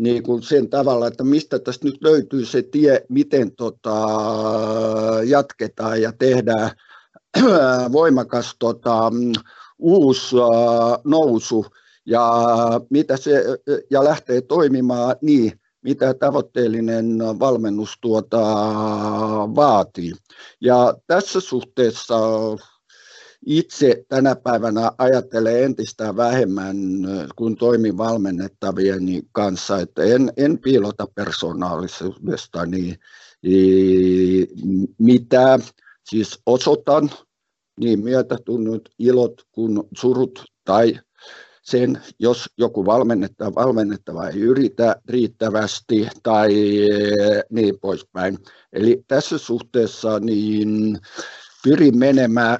[0.00, 3.98] niin kuin sen tavalla, että mistä tästä nyt löytyy se tie, miten tota,
[5.24, 6.70] jatketaan ja tehdään
[7.92, 9.10] voimakas tota,
[9.78, 10.36] uusi
[11.04, 11.66] nousu
[12.06, 12.32] ja,
[12.90, 13.44] mitä se,
[13.90, 18.40] ja lähtee toimimaan niin, mitä tavoitteellinen valmennus tuota,
[19.56, 20.12] vaatii.
[20.60, 22.16] Ja tässä suhteessa
[23.46, 26.76] itse tänä päivänä ajattelen entistä vähemmän
[27.36, 29.02] kuin toimin valmennettavien
[29.32, 32.96] kanssa, että en, en piilota persoonallisuudesta niin,
[34.98, 35.58] mitä
[36.04, 37.10] siis osoitan
[37.80, 40.98] niin myötätunnut ilot kuin surut tai
[41.66, 46.54] sen, jos joku valmennettava, valmennettava ei yritä riittävästi tai
[47.50, 48.38] niin poispäin.
[48.72, 50.98] Eli tässä suhteessa niin
[51.64, 52.58] pyrin menemään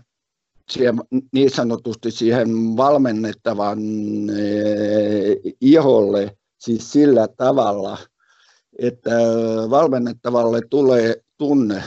[0.70, 0.94] siihen,
[1.32, 3.78] niin sanotusti siihen valmennettavan
[4.30, 7.98] eh, iholle siis sillä tavalla,
[8.78, 9.10] että
[9.70, 11.82] valmennettavalle tulee tunne,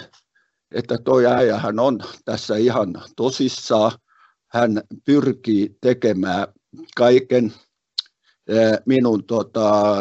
[0.71, 3.91] että toi äijähän on tässä ihan tosissaan,
[4.47, 6.47] hän pyrkii tekemään
[6.95, 7.53] kaiken
[8.47, 9.95] eh, minun tota,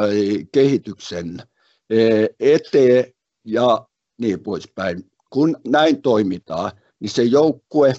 [0.53, 1.43] kehityksen
[1.91, 3.12] eh, eteen
[3.45, 3.87] ja
[4.19, 5.11] niin poispäin.
[5.31, 7.95] Kun näin toimitaan, niin se joukkue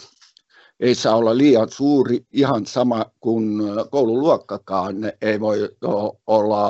[0.80, 3.62] ei saa olla liian suuri, ihan sama kuin
[3.92, 5.70] koululuokkakaan ei voi
[6.28, 6.62] olla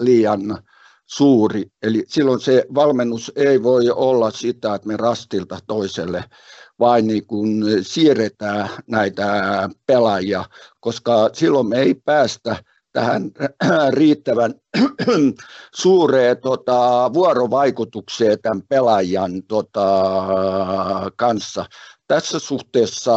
[0.00, 0.62] liian
[1.06, 1.70] suuri.
[1.82, 6.24] Eli silloin se valmennus ei voi olla sitä, että me rastilta toiselle
[6.80, 9.24] vain niin kuin siirretään näitä
[9.86, 10.44] pelaajia,
[10.80, 12.56] koska silloin me ei päästä
[12.92, 13.30] tähän
[13.90, 14.54] riittävän
[15.82, 20.04] suureen tota, vuorovaikutukseen tämän pelaajan tota,
[21.16, 21.66] kanssa.
[22.06, 23.16] Tässä suhteessa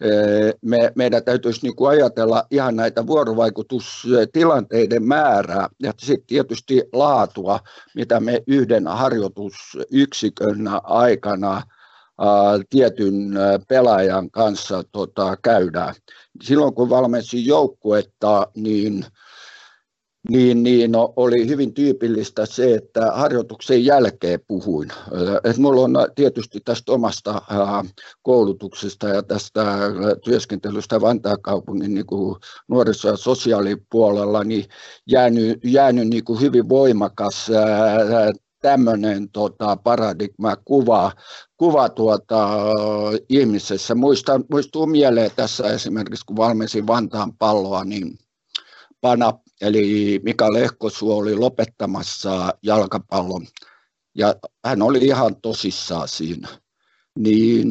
[0.00, 7.60] eh, me, meidän täytyisi niin kuin ajatella ihan näitä vuorovaikutustilanteiden määrää ja sitten tietysti laatua,
[7.94, 11.62] mitä me yhden harjoitusyksikön aikana
[12.70, 13.34] tietyn
[13.68, 15.94] pelaajan kanssa tota, käydään.
[16.42, 19.06] Silloin kun valmensin joukkuetta, niin
[20.30, 24.88] niin, niin no, oli hyvin tyypillistä se, että harjoituksen jälkeen puhuin.
[25.44, 27.42] Et mulla on tietysti tästä omasta
[28.22, 29.64] koulutuksesta ja tästä
[30.24, 32.36] työskentelystä Vantaan kaupungin niin kuin
[32.68, 34.64] nuoriso- ja sosiaalipuolella niin
[35.10, 37.50] jäänyt, jäänyt niin kuin hyvin voimakas
[38.60, 41.12] tämmöinen tota, paradigma, kuva,
[41.56, 42.48] kuva tuota,
[43.28, 43.94] ihmisessä.
[43.94, 48.18] Muistan, muistuu mieleen tässä esimerkiksi, kun valmensin Vantaan palloa, niin
[49.00, 53.46] Pana, eli Mika Lehkosuo oli lopettamassa jalkapallon
[54.14, 54.34] ja
[54.64, 56.48] hän oli ihan tosissaan siinä.
[57.18, 57.68] Niin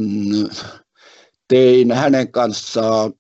[1.48, 3.14] tein hänen kanssaan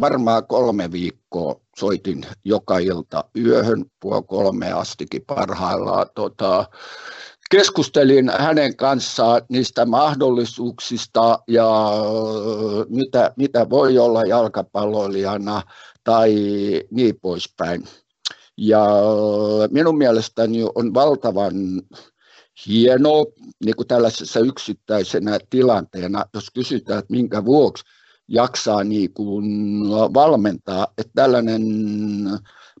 [0.00, 6.06] varmaan kolme viikkoa soitin joka ilta yöhön, puoli kolme astikin parhaillaan.
[6.14, 6.64] Tota,
[7.50, 11.90] keskustelin hänen kanssaan niistä mahdollisuuksista ja
[12.88, 15.62] mitä, mitä voi olla jalkapalloilijana
[16.04, 16.34] tai
[16.90, 17.84] niin poispäin.
[18.56, 18.86] Ja
[19.70, 21.54] minun mielestäni on valtavan
[22.66, 23.24] hienoa
[23.64, 27.84] niin kuin tällaisessa yksittäisenä tilanteena, jos kysytään, että minkä vuoksi
[28.28, 29.44] jaksaa niin kuin
[29.90, 31.62] valmentaa, että tällainen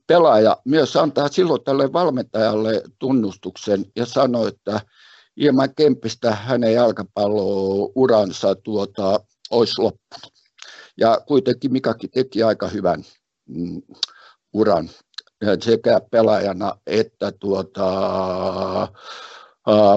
[0.06, 4.80] pelaaja myös antaa silloin tälle valmentajalle tunnustuksen ja sanoo, että
[5.36, 9.20] ilman Kempistä hänen jalkapallouransa tuota,
[9.50, 10.32] olisi loppunut.
[10.96, 13.04] Ja kuitenkin Mikakin teki aika hyvän
[13.48, 13.82] mm,
[14.52, 14.90] uran
[15.60, 17.88] sekä pelaajana että tuota,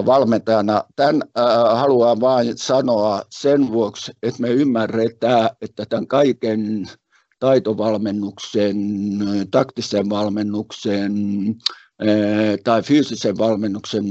[0.06, 0.84] valmentajana.
[0.96, 1.22] Tämän
[1.74, 6.86] haluan vain sanoa sen vuoksi, että me ymmärretään, että tämän kaiken
[7.38, 8.76] taitovalmennuksen,
[9.50, 11.14] taktisen valmennuksen
[12.64, 14.04] tai fyysisen valmennuksen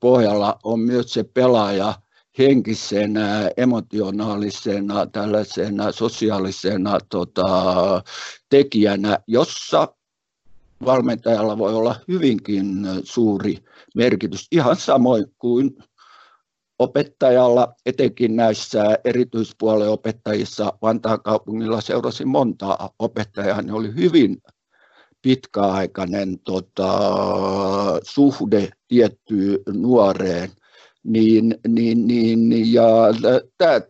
[0.00, 1.94] pohjalla on myös se pelaaja
[2.38, 7.44] henkisenä, emotionaalisena, tällaisena sosiaalisena tota,
[8.48, 9.88] tekijänä, jossa
[10.84, 12.66] valmentajalla voi olla hyvinkin
[13.04, 13.64] suuri
[13.96, 15.70] merkitys, ihan samoin kuin
[16.78, 20.72] opettajalla, etenkin näissä erityispuolen opettajissa.
[20.82, 24.36] Vantaan kaupungilla seurasin monta opettajaa, ne oli hyvin
[25.22, 26.98] pitkäaikainen tota,
[28.02, 30.50] suhde tiettyyn nuoreen,
[31.04, 32.84] niin, niin, niin ja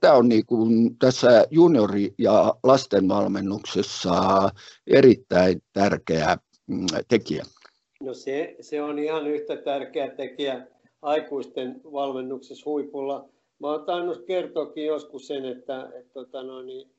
[0.01, 4.49] tämä on niin kuin tässä juniori- ja lastenvalmennuksessa
[4.87, 6.37] erittäin tärkeä
[6.67, 7.45] mm, tekijä.
[8.01, 10.67] No se, se on ihan yhtä tärkeä tekijä
[11.03, 13.29] aikuisten valmennuksessa huipulla.
[13.59, 16.91] Mä oon tainnut kertoakin joskus sen, että, että tota no, niin,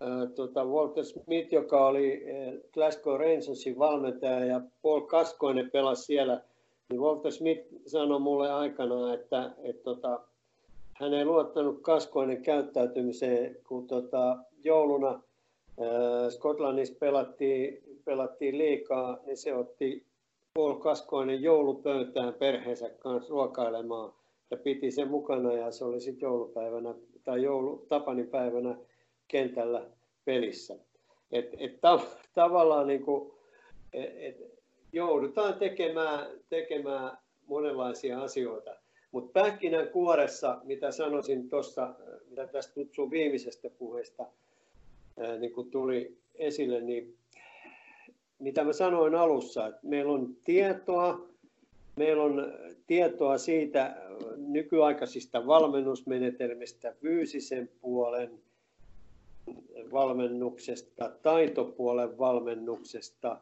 [0.00, 2.24] ää, tota Walter Smith, joka oli
[2.72, 6.40] Glasgow Rangersin valmentaja ja Paul Kaskoinen pelasi siellä,
[6.90, 10.20] niin Walter Smith sanoi mulle aikana, että, että tota,
[10.94, 15.08] hän ei luottanut Kaskoinen käyttäytymiseen, kun tota, jouluna
[15.80, 20.06] ää, Skotlannissa pelattiin, pelattiin liikaa, niin se otti
[20.54, 24.12] Paul Kaskoinen joulupöytään perheensä kanssa ruokailemaan
[24.50, 26.94] ja piti sen mukana ja se oli sitten joulupäivänä
[27.24, 27.86] tai joulu,
[28.30, 28.76] päivänä
[29.28, 29.86] kentällä
[30.24, 30.76] pelissä.
[31.32, 32.00] Et, et ta,
[32.34, 33.32] tavallaan niin kuin,
[33.92, 34.60] et, et
[34.92, 38.70] joudutaan tekemään, tekemään monenlaisia asioita.
[39.12, 41.94] Mutta pähkinän kuoressa, mitä sanoisin tuossa,
[42.28, 44.26] mitä tästä sun viimeisestä puheesta
[45.38, 47.16] niin tuli esille, niin
[48.40, 51.28] mitä mä sanoin alussa, että meillä on tietoa,
[51.96, 52.52] meillä on
[52.86, 53.96] tietoa siitä
[54.36, 58.30] nykyaikaisista valmennusmenetelmistä, fyysisen puolen
[59.92, 63.40] valmennuksesta, taitopuolen valmennuksesta,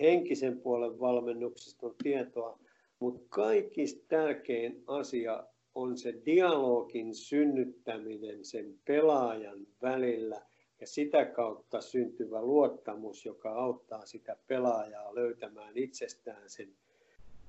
[0.00, 2.58] henkisen puolen valmennuksesta on tietoa,
[3.00, 5.44] mutta kaikista tärkein asia
[5.74, 10.42] on se dialogin synnyttäminen sen pelaajan välillä
[10.80, 16.68] ja sitä kautta syntyvä luottamus, joka auttaa sitä pelaajaa löytämään itsestään sen,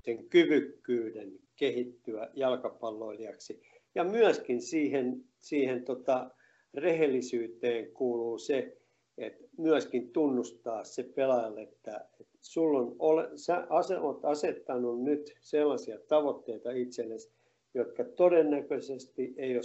[0.06, 3.62] sen kyvykkyyden kehittyä jalkapalloilijaksi.
[3.96, 6.32] Ja myöskin siihen, siihen tota,
[6.74, 8.78] rehellisyyteen kuuluu se,
[9.18, 16.00] että myöskin tunnustaa se pelaajalle, että, että sulla on ole, sä olet asettanut nyt sellaisia
[16.08, 17.32] tavoitteita itsellesi,
[17.74, 19.64] jotka todennäköisesti ei ole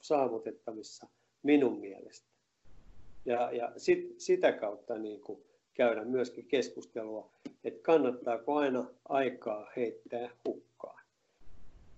[0.00, 1.06] saavutettavissa
[1.42, 2.35] minun mielestä
[3.26, 5.42] ja, ja sit, sitä kautta niin kuin
[5.74, 7.30] käydä myöskin keskustelua,
[7.64, 11.04] että kannattaako aina aikaa heittää hukkaan.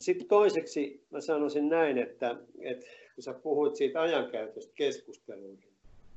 [0.01, 5.73] Sitten toiseksi mä sanoisin näin, että, että kun sä puhuit siitä ajankäytöstä keskusteluihin,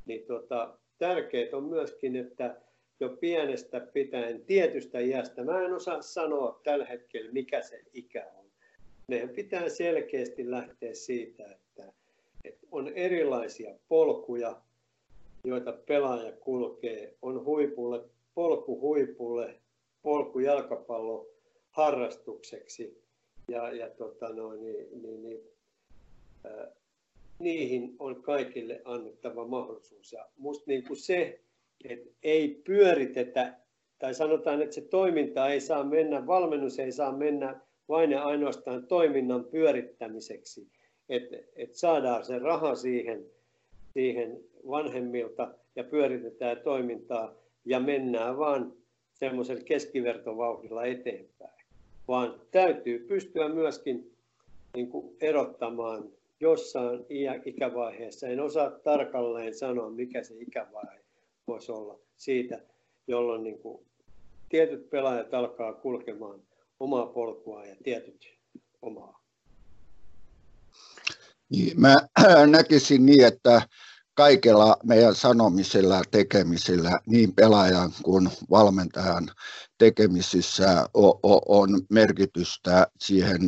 [0.05, 2.62] niin tota, tärkeää on myöskin, että
[2.99, 8.45] jo pienestä pitäen tietystä iästä, mä en osaa sanoa tällä hetkellä mikä se ikä on.
[9.07, 11.93] Meidän pitää selkeästi lähteä siitä, että,
[12.43, 14.62] että on erilaisia polkuja,
[15.44, 19.56] joita pelaaja kulkee, on huipulle, polku huipulle,
[20.02, 21.28] polku jalkapallo
[21.70, 23.04] harrastukseksi
[23.48, 25.42] ja, ja tota noin, niin, niin, niin,
[26.44, 26.68] ää,
[27.39, 30.14] niihin on kaikille annettava mahdollisuus.
[30.14, 31.39] Ja musta niin kuin se,
[31.84, 33.58] että ei pyöritetä,
[34.00, 38.88] tai sanotaan, että se toiminta ei saa mennä, valmennus ei saa mennä vain ja ainoastaan
[38.88, 40.68] toiminnan pyörittämiseksi,
[41.10, 43.26] että, että saadaan se raha siihen,
[43.94, 44.39] siihen
[44.70, 47.36] vanhemmilta ja pyöritetään toimintaa
[47.66, 48.74] ja mennään vaan
[49.14, 51.66] semmoisella keskivertovauhdilla eteenpäin.
[52.08, 54.12] Vaan täytyy pystyä myöskin
[54.74, 57.06] niin kuin erottamaan jossain
[57.46, 58.28] ikävaiheessa.
[58.28, 61.02] En osaa tarkalleen sanoa, mikä se ikävaihe
[61.48, 62.62] voisi olla siitä,
[63.08, 63.86] jolloin niin kuin
[64.50, 66.42] tietyt pelaajat alkaa kulkemaan
[66.80, 68.38] omaa polkua ja tietyt
[68.82, 69.20] omaa.
[71.52, 71.95] Niin, mä
[72.47, 73.62] näkisin niin, että
[74.14, 79.30] kaikella meidän sanomisella tekemisellä, niin pelaajan kuin valmentajan
[79.78, 80.86] tekemisissä
[81.47, 83.41] on merkitystä siihen,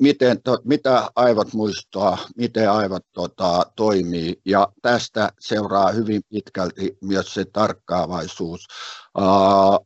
[0.00, 4.40] miten, mitä aivot muistaa, miten aivot tota, toimii.
[4.44, 8.66] Ja tästä seuraa hyvin pitkälti myös se tarkkaavaisuus,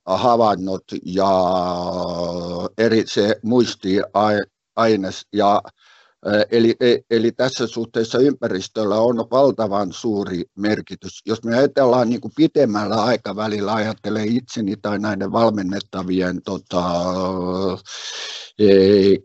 [0.07, 1.31] havainnot ja
[2.79, 3.41] eri se
[4.77, 5.63] muistiaines ja
[6.51, 11.23] Eli, e, eli tässä suhteessa ympäristöllä on valtavan suuri merkitys.
[11.27, 16.85] Jos me ajatellaan niin kuin pitemmällä aikavälillä, ajattelee itseni tai näiden valmennettavien tota,
[18.59, 18.67] e,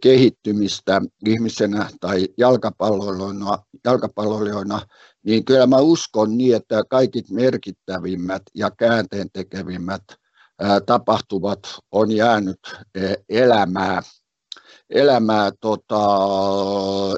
[0.01, 4.81] kehittymistä ihmisenä tai jalkapalloilijoina, jalkapalloilijoina,
[5.25, 10.03] niin kyllä mä uskon niin, että kaikki merkittävimmät ja käänteen tekevimmät
[10.85, 11.59] tapahtuvat
[11.91, 12.59] on jäänyt
[12.95, 14.01] e, elämää
[14.89, 15.99] elämää tota,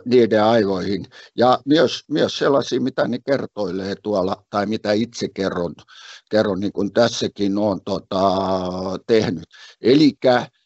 [0.06, 1.06] niiden aivoihin.
[1.36, 5.76] Ja myös, myös sellaisia, mitä ne kertoilee tuolla, tai mitä itse kerron,
[6.32, 8.22] kerron niin kuin tässäkin on tota,
[9.08, 9.44] tehnyt.
[9.82, 10.14] Eli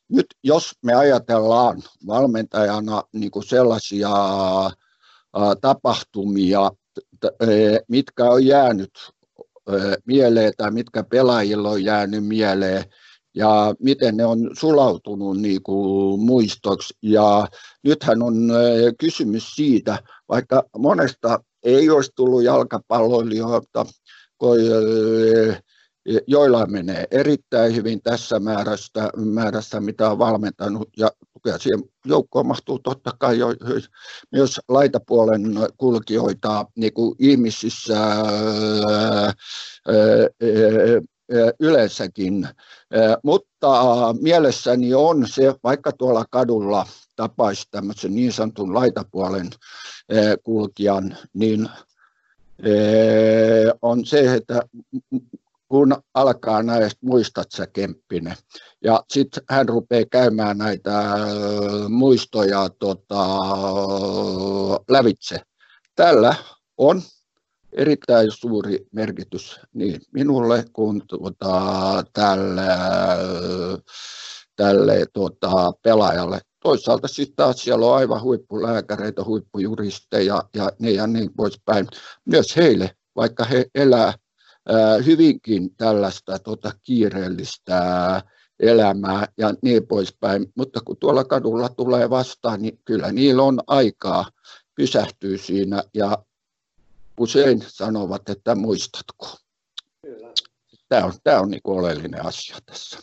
[0.09, 4.09] nyt jos me ajatellaan valmentajana niin kuin sellaisia
[5.61, 6.71] tapahtumia,
[7.87, 8.91] mitkä on jäänyt
[9.69, 9.73] ä,
[10.05, 12.83] mieleen tai mitkä pelaajilla on jäänyt mieleen,
[13.35, 16.93] ja miten ne on sulautunut niin kuin muistoksi.
[17.01, 17.47] Ja
[17.83, 18.35] nythän on
[18.99, 19.99] kysymys siitä,
[20.29, 23.85] vaikka monesta ei olisi tullut jalkapalloilijoita,
[26.27, 31.09] joilla menee erittäin hyvin tässä määrässä, määrässä mitä on valmentanut, ja
[31.57, 33.47] siihen joukkoon mahtuu totta kai jo,
[34.31, 35.41] myös laitapuolen
[35.77, 38.23] kulkijoita niin kuin ihmisissä ää,
[39.25, 39.33] ää,
[41.59, 42.47] yleensäkin,
[43.23, 43.69] mutta
[44.21, 49.49] mielessäni on se, vaikka tuolla kadulla tapaisi tämmöisen niin sanotun laitapuolen
[50.43, 51.69] kulkijan, niin
[53.81, 54.61] on se, että
[55.67, 58.35] kun alkaa näistä, muistat sä Kemppinen,
[58.83, 61.03] ja sitten hän rupeaa käymään näitä
[61.89, 63.25] muistoja tota,
[64.89, 65.41] lävitse.
[65.95, 66.35] Tällä
[66.77, 67.01] on
[67.77, 72.67] erittäin suuri merkitys niin minulle kuin tuota, tälle,
[74.55, 76.41] tälle tuota, pelaajalle.
[76.63, 81.87] Toisaalta sitten taas siellä on aivan huippulääkäreitä, huippujuristeja ja niin ja niin poispäin.
[82.25, 84.13] Myös heille, vaikka he elää
[85.05, 88.21] hyvinkin tällaista tota, kiireellistä
[88.59, 90.45] elämää ja niin poispäin.
[90.57, 94.25] Mutta kun tuolla kadulla tulee vastaan, niin kyllä niillä on aikaa
[94.75, 96.17] pysähtyä siinä ja
[97.19, 99.27] usein sanovat, että muistatko.
[100.01, 100.27] Kyllä.
[100.89, 102.99] Tämä on, tämä on niin oleellinen asia tässä.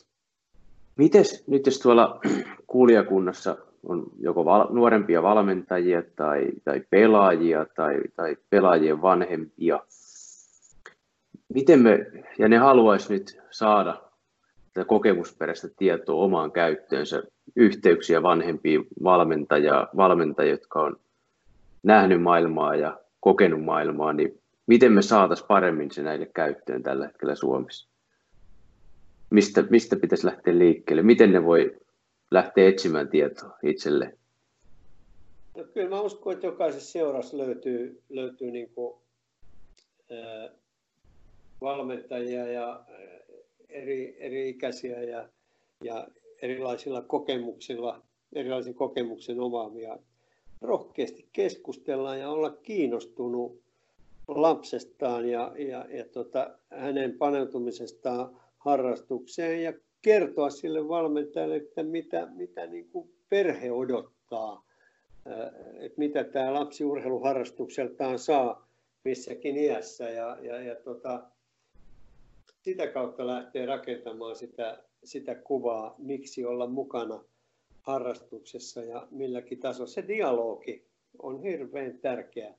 [0.97, 2.20] Mites nyt jos tuolla
[2.66, 9.80] kuulijakunnassa on joko val, nuorempia valmentajia tai, tai pelaajia tai, tai pelaajien vanhempia,
[11.48, 12.06] miten me,
[12.39, 14.02] ja ne haluaisi nyt saada
[14.72, 17.22] tätä kokemusperäistä tietoa omaan käyttöönsä,
[17.56, 20.97] yhteyksiä vanhempiin valmentajia, valmentajia, jotka on
[21.82, 27.35] nähnyt maailmaa ja kokenut maailmaa, niin miten me saataisiin paremmin se näille käyttöön tällä hetkellä
[27.35, 27.89] Suomessa?
[29.31, 31.03] Mistä, mistä pitäisi lähteä liikkeelle?
[31.03, 31.77] Miten ne voi
[32.31, 34.19] lähteä etsimään tietoa itselle?
[35.57, 38.94] No, kyllä mä uskon, että jokaisessa seurassa löytyy, löytyy niin kuin,
[40.11, 40.49] ää,
[41.61, 42.85] valmentajia ja
[43.69, 45.28] eri, eri ikäisiä ja,
[45.85, 46.09] ja
[46.43, 49.99] erilaisilla kokemuksilla, erilaisen kokemuksen omaavia
[50.62, 53.62] rohkeasti keskustella ja olla kiinnostunut
[54.28, 59.72] lapsestaan ja, ja, ja tota, hänen paneutumisestaan harrastukseen ja
[60.02, 64.66] kertoa sille valmentajalle, että mitä, mitä niin kuin perhe odottaa,
[65.80, 68.68] että mitä tämä lapsi urheiluharrastukseltaan saa
[69.05, 71.22] missäkin iässä ja, ja, ja tota,
[72.62, 77.24] sitä kautta lähtee rakentamaan sitä, sitä kuvaa, miksi olla mukana
[77.83, 79.91] harrastuksessa ja milläkin tasolla.
[79.91, 80.87] Se dialogi
[81.19, 82.55] on hirveän tärkeä,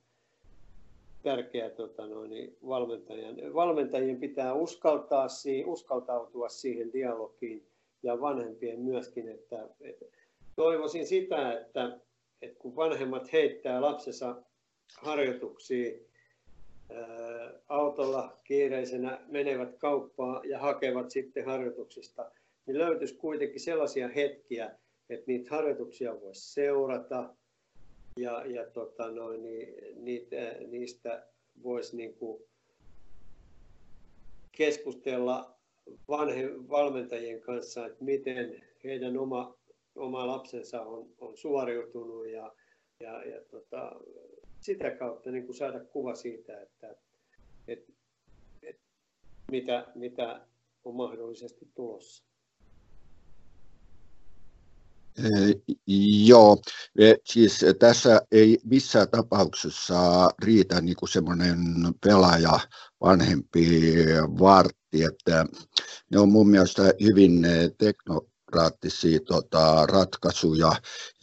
[1.22, 3.54] tärkeä tota noin, valmentajan.
[3.54, 5.26] Valmentajien pitää uskaltaa,
[5.66, 7.66] uskaltautua siihen dialogiin
[8.02, 9.28] ja vanhempien myöskin.
[9.28, 10.04] Että, että
[10.56, 11.98] toivoisin sitä, että,
[12.42, 14.42] että kun vanhemmat heittää lapsensa
[14.98, 16.06] harjoituksiin
[17.68, 22.30] autolla kiireisenä menevät kauppaan ja hakevat sitten harjoituksista,
[22.66, 24.78] niin löytyisi kuitenkin sellaisia hetkiä,
[25.10, 27.34] että niitä harjoituksia voisi seurata
[28.16, 29.74] ja, ja tota noin, niin,
[30.04, 30.36] niitä,
[30.66, 31.26] niistä
[31.62, 32.42] voisi niin kuin
[34.52, 35.58] keskustella
[36.08, 39.58] vanhe, valmentajien kanssa, että miten heidän oma,
[39.94, 42.54] oma lapsensa on, on suoriutunut ja,
[43.00, 43.92] ja, ja tota,
[44.60, 46.96] sitä kautta niin kuin saada kuva siitä, että,
[47.68, 47.92] että,
[48.62, 48.82] että
[49.50, 50.46] mitä, mitä
[50.84, 52.24] on mahdollisesti tulossa.
[56.26, 56.58] Joo,
[57.24, 61.58] siis tässä ei missään tapauksessa riitä niin kuin semmoinen
[62.04, 62.60] pelaaja
[63.00, 63.94] vanhempi
[64.38, 65.46] vartti, että
[66.10, 67.46] ne on mun mielestä hyvin
[67.78, 70.72] teknokraattisia tota, ratkaisuja.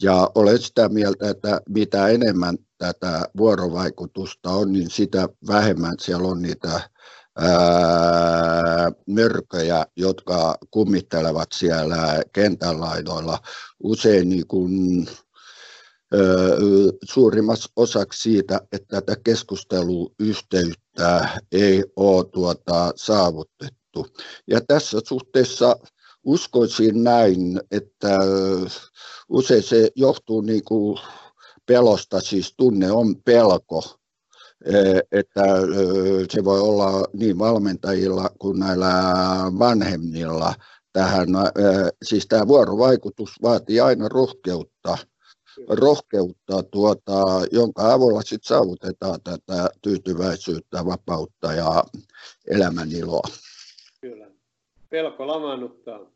[0.02, 6.42] Ja olen sitä mieltä, että mitä enemmän tätä vuorovaikutusta on, niin sitä vähemmän siellä on
[6.42, 6.90] niitä
[9.06, 13.38] mörköjä, jotka kummittelevat siellä kentän laidoilla.
[13.82, 15.06] Usein niin kuin,
[17.04, 24.06] suurimmassa osaksi siitä, että tätä keskusteluyhteyttä ei ole tuota, saavutettu.
[24.46, 25.76] Ja tässä suhteessa
[26.24, 28.18] uskoisin näin, että
[29.28, 30.98] usein se johtuu niin kuin
[31.66, 34.01] pelosta, siis tunne on pelko,
[35.12, 35.44] että
[36.30, 38.92] se voi olla niin valmentajilla kuin näillä
[39.58, 40.54] vanhemmilla
[40.92, 41.28] tähän,
[42.02, 44.98] siis tämä vuorovaikutus vaatii aina rohkeutta,
[45.68, 47.22] rohkeutta tuota,
[47.52, 51.84] jonka avulla sitten saavutetaan tätä tyytyväisyyttä, vapautta ja
[52.50, 53.28] elämäniloa.
[54.00, 54.26] Kyllä.
[54.90, 56.11] Pelko lamaannuttaa.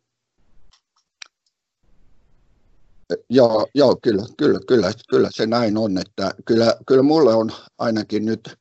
[3.31, 8.25] Joo, joo kyllä, kyllä, kyllä, kyllä se näin on, että kyllä, kyllä mulle on ainakin
[8.25, 8.57] nyt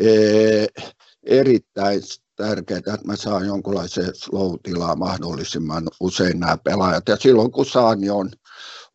[0.00, 0.66] ee,
[1.26, 2.02] erittäin
[2.36, 7.08] tärkeää, että mä saan jonkunlaisen slow-tilaa mahdollisimman usein nämä pelaajat.
[7.08, 8.30] Ja silloin kun saan, niin on,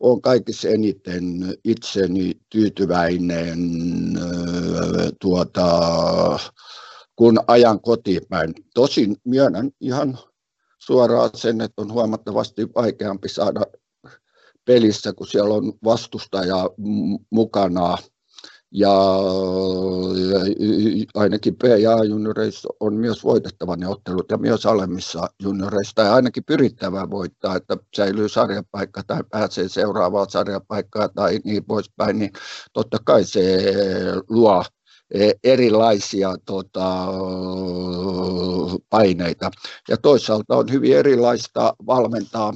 [0.00, 1.24] on kaikissa eniten
[1.64, 3.58] itseni tyytyväinen
[5.20, 5.68] tuota,
[7.16, 8.54] kun ajan kotipäin.
[8.74, 10.18] Tosin myönnän ihan
[10.78, 13.60] suoraan sen, että on huomattavasti vaikeampi saada
[14.64, 16.70] pelissä, kun siellä on vastustaja
[17.30, 17.98] mukana.
[18.74, 18.92] Ja
[21.14, 26.44] ainakin P- ja junioreissa on myös voitettava ne ottelut ja myös alemmissa junioreissa, tai ainakin
[26.44, 32.30] pyrittävä voittaa, että säilyy sarjapaikka tai pääsee seuraavaan sarjapaikkaan tai niin poispäin, niin
[32.72, 33.64] totta kai se
[34.28, 34.64] luo
[35.14, 37.06] e, erilaisia tota,
[38.90, 39.50] paineita.
[39.88, 42.54] Ja toisaalta on hyvin erilaista valmentaa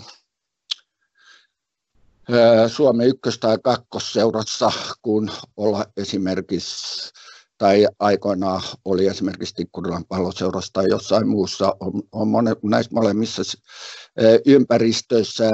[2.69, 4.73] Suomen ykkös- tai kakkosseurassa,
[5.03, 7.13] kun olla esimerkiksi
[7.59, 12.29] tai aikoinaan oli esimerkiksi Tikkurilan palloseurassa tai jossain muussa, on, on
[12.63, 13.43] näissä molemmissa
[14.47, 15.51] ympäristöissä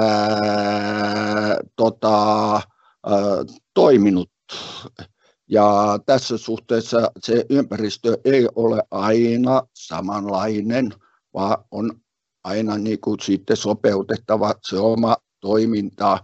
[1.75, 2.61] tota,
[3.73, 4.29] toiminut.
[5.49, 10.93] Ja tässä suhteessa se ympäristö ei ole aina samanlainen,
[11.33, 11.91] vaan on
[12.43, 16.19] aina niin kuin sitten sopeutettava se oma toiminta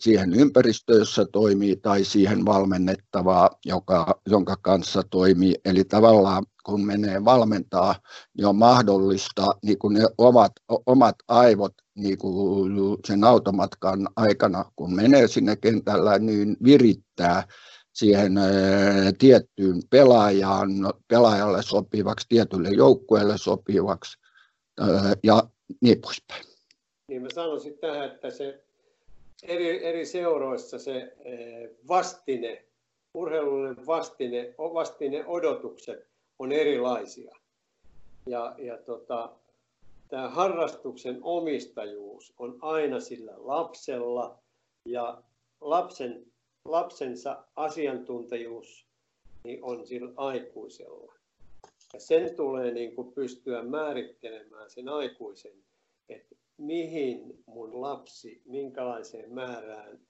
[0.00, 5.54] siihen ympäristöön, jossa toimii, tai siihen valmennettavaa, joka, jonka kanssa toimii.
[5.64, 7.94] Eli tavallaan kun menee valmentaa,
[8.36, 10.52] niin on mahdollista niin kuin ne omat,
[10.86, 12.72] omat aivot niin kuin
[13.06, 17.48] sen automatkan aikana, kun menee sinne kentällä, niin virittää
[17.92, 18.32] siihen
[19.18, 20.70] tiettyyn pelaajaan,
[21.08, 24.18] pelaajalle sopivaksi, tietylle joukkueelle sopivaksi
[25.22, 25.42] ja
[25.80, 26.44] niin poispäin.
[27.08, 28.64] Niin mä sanoisin tähän, että se
[29.44, 32.64] eri, eri seuroissa se eh, vastine,
[33.14, 36.06] urheilullinen vastine, vastine odotukset
[36.38, 37.34] on erilaisia.
[38.26, 39.36] Ja, ja tota,
[40.08, 44.38] tämä harrastuksen omistajuus on aina sillä lapsella
[44.84, 45.22] ja
[45.60, 46.26] lapsen,
[46.64, 48.86] lapsensa asiantuntijuus
[49.44, 51.14] niin on sillä aikuisella.
[51.92, 55.52] Ja sen tulee niin kuin pystyä määrittelemään sen aikuisen,
[56.08, 60.00] että mihin mun lapsi, minkälaiseen määrään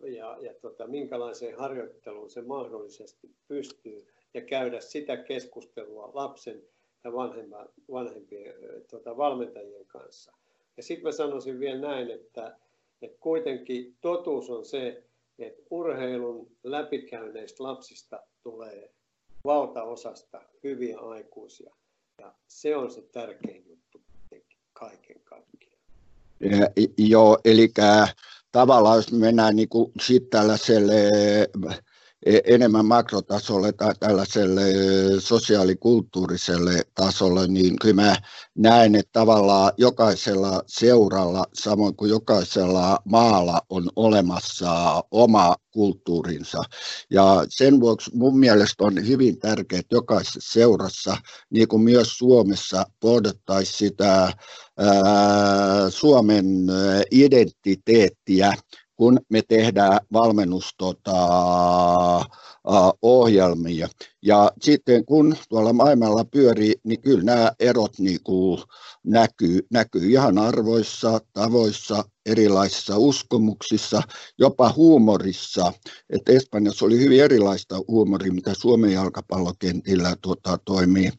[0.00, 6.62] ja, ja tota, minkälaiseen harjoitteluun se mahdollisesti pystyy ja käydä sitä keskustelua lapsen
[7.04, 8.54] ja vanhemman, vanhempien
[8.90, 10.32] tota, valmentajien kanssa.
[10.76, 12.58] Ja sitten mä sanoisin vielä näin, että,
[13.02, 15.04] että kuitenkin totuus on se,
[15.38, 18.92] että urheilun läpikäyneistä lapsista tulee
[19.44, 21.74] valtaosasta hyviä aikuisia.
[22.18, 24.02] Ja se on se tärkein juttu
[24.72, 25.61] kaiken kaikkiaan.
[26.98, 27.72] Joo, eli
[28.52, 30.94] tavallaan jos mennään niin kuin sit tällaiselle
[32.26, 34.62] enemmän makrotasolle tai tällaiselle
[35.18, 38.16] sosiaalikulttuuriselle tasolle, niin kyllä mä
[38.54, 46.62] näen, että tavallaan jokaisella seuralla, samoin kuin jokaisella maalla on olemassa oma kulttuurinsa.
[47.10, 51.16] Ja sen vuoksi mun mielestä on hyvin tärkeää, että jokaisessa seurassa,
[51.50, 54.32] niin kuin myös Suomessa, pohdittaisiin sitä
[54.78, 56.46] ää, Suomen
[57.10, 58.54] identiteettiä,
[59.02, 62.24] kun me tehdään valmennusohjelmia.
[63.02, 63.88] ohjelmia.
[64.22, 68.62] Ja sitten kun tuolla maailmalla pyörii, niin kyllä nämä erot niin kuin
[69.04, 74.02] näkyy, näkyy ihan arvoissa, tavoissa, erilaisissa uskomuksissa,
[74.38, 75.72] jopa huumorissa.
[76.10, 81.10] Et Espanjassa oli hyvin erilaista huumoria, mitä Suomen jalkapallokentillä tuota, toimii.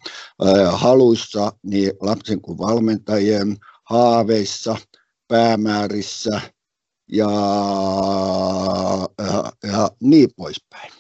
[0.72, 4.78] Haluissa, niin lapsen kuin valmentajien haaveissa,
[5.28, 6.42] päämäärissä
[7.12, 7.28] ja,
[9.64, 10.92] ja, niin poispäin.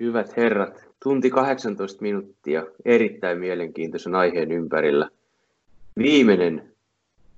[0.00, 5.10] Hyvät herrat, tunti 18 minuuttia erittäin mielenkiintoisen aiheen ympärillä.
[5.98, 6.76] Viimeinen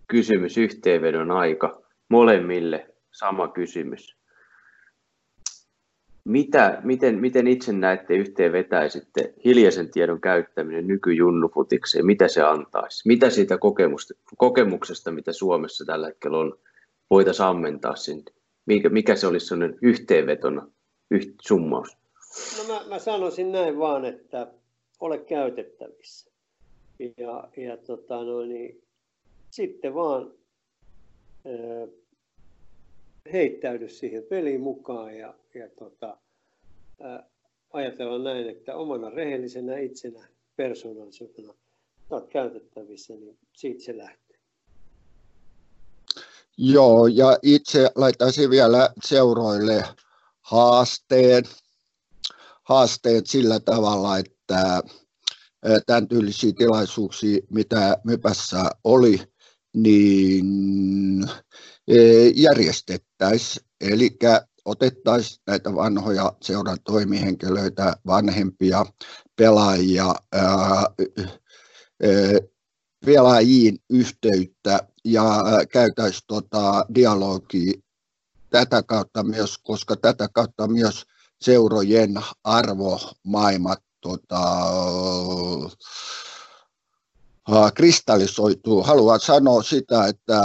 [0.08, 1.82] kysymys, yhteenvedon aika.
[2.08, 4.16] Molemmille sama kysymys.
[6.24, 12.06] Mitä, miten, miten itse näette yhteen vetäisitte hiljaisen tiedon käyttäminen nykyjunnufutikseen?
[12.06, 13.08] Mitä se antaisi?
[13.08, 13.58] Mitä siitä
[14.36, 16.58] kokemuksesta, mitä Suomessa tällä hetkellä on,
[17.10, 18.32] voitaisiin ammentaa sinne?
[18.66, 20.68] Mikä, mikä se olisi sellainen yhteenvetona,
[21.10, 21.96] yht, summaus?
[22.58, 24.46] No mä, mä sanoisin näin vaan, että
[25.00, 26.30] ole käytettävissä.
[26.98, 28.82] Ja, ja tota, no niin,
[29.50, 30.32] sitten vaan
[31.46, 31.86] ää,
[33.32, 36.16] heittäydy siihen peliin mukaan ja, ja tota,
[37.00, 37.28] ää,
[37.72, 41.54] ajatella näin, että omana rehellisenä itsenä, persoonallisuutena
[42.10, 44.38] olet käytettävissä, niin siitä se lähtee.
[46.58, 49.84] Joo, ja itse laittaisin vielä seuroille
[50.40, 51.44] haasteen,
[52.62, 54.82] haasteet sillä tavalla, että
[55.86, 59.20] tämän tyylisiä tilaisuuksia, mitä Mypässä oli,
[59.74, 61.24] niin
[62.34, 63.66] järjestettäisiin.
[63.80, 64.10] Eli
[64.64, 68.86] otettaisiin näitä vanhoja seuran toimihenkilöitä, vanhempia
[69.36, 70.86] pelaajia, ää,
[73.06, 77.72] pelaajiin yhteyttä ja käytäisiin tota dialogia
[78.50, 81.04] tätä kautta myös, koska tätä kautta myös
[81.40, 82.14] seurojen
[82.44, 84.40] arvomaailmat tota,
[87.74, 88.82] kristallisoituu.
[88.82, 90.42] Haluan sanoa sitä, että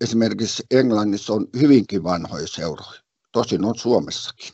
[0.00, 3.00] esimerkiksi Englannissa on hyvinkin vanhoja seuroja,
[3.32, 4.52] tosin on Suomessakin,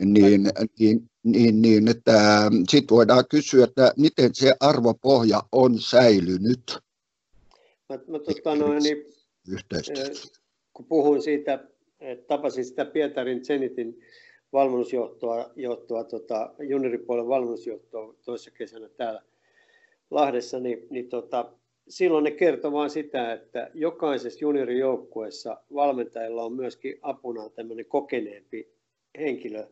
[0.00, 6.78] niin, niin, niin, niin että sitten voidaan kysyä, että miten se arvopohja on säilynyt.
[7.88, 9.06] Mä, mä tota, noin, niin,
[10.72, 11.64] kun puhuin siitä,
[12.00, 14.00] että tapasin sitä Pietarin Zenitin
[14.52, 19.22] valmennusjohtoa, johtoa, tota, junioripuolen valmennusjohtoa toisessa kesänä täällä
[20.12, 21.52] Lahdessa, niin, niin tota,
[21.88, 28.68] silloin ne kertoo vain sitä, että jokaisessa juniorijoukkueessa valmentajilla on myöskin apuna tämmöinen kokeneempi
[29.18, 29.66] henkilö,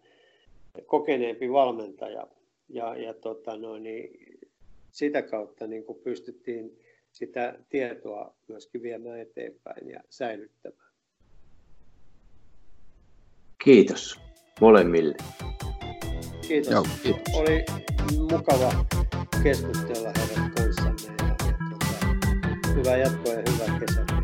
[0.87, 2.27] kokeneempi valmentaja.
[2.69, 4.39] Ja, ja tota noin, niin
[4.91, 6.79] sitä kautta niin kuin pystyttiin
[7.13, 10.91] sitä tietoa myöskin viemään eteenpäin ja säilyttämään.
[13.65, 14.21] Kiitos
[14.61, 15.17] molemmille.
[16.49, 16.73] Kiitos.
[16.73, 17.35] Joo, kiitos.
[17.35, 17.65] Oli
[18.31, 18.73] mukava
[19.43, 24.20] keskustella heidän kanssanne ja, ja hyvää jatkoa ja hyvää kesää.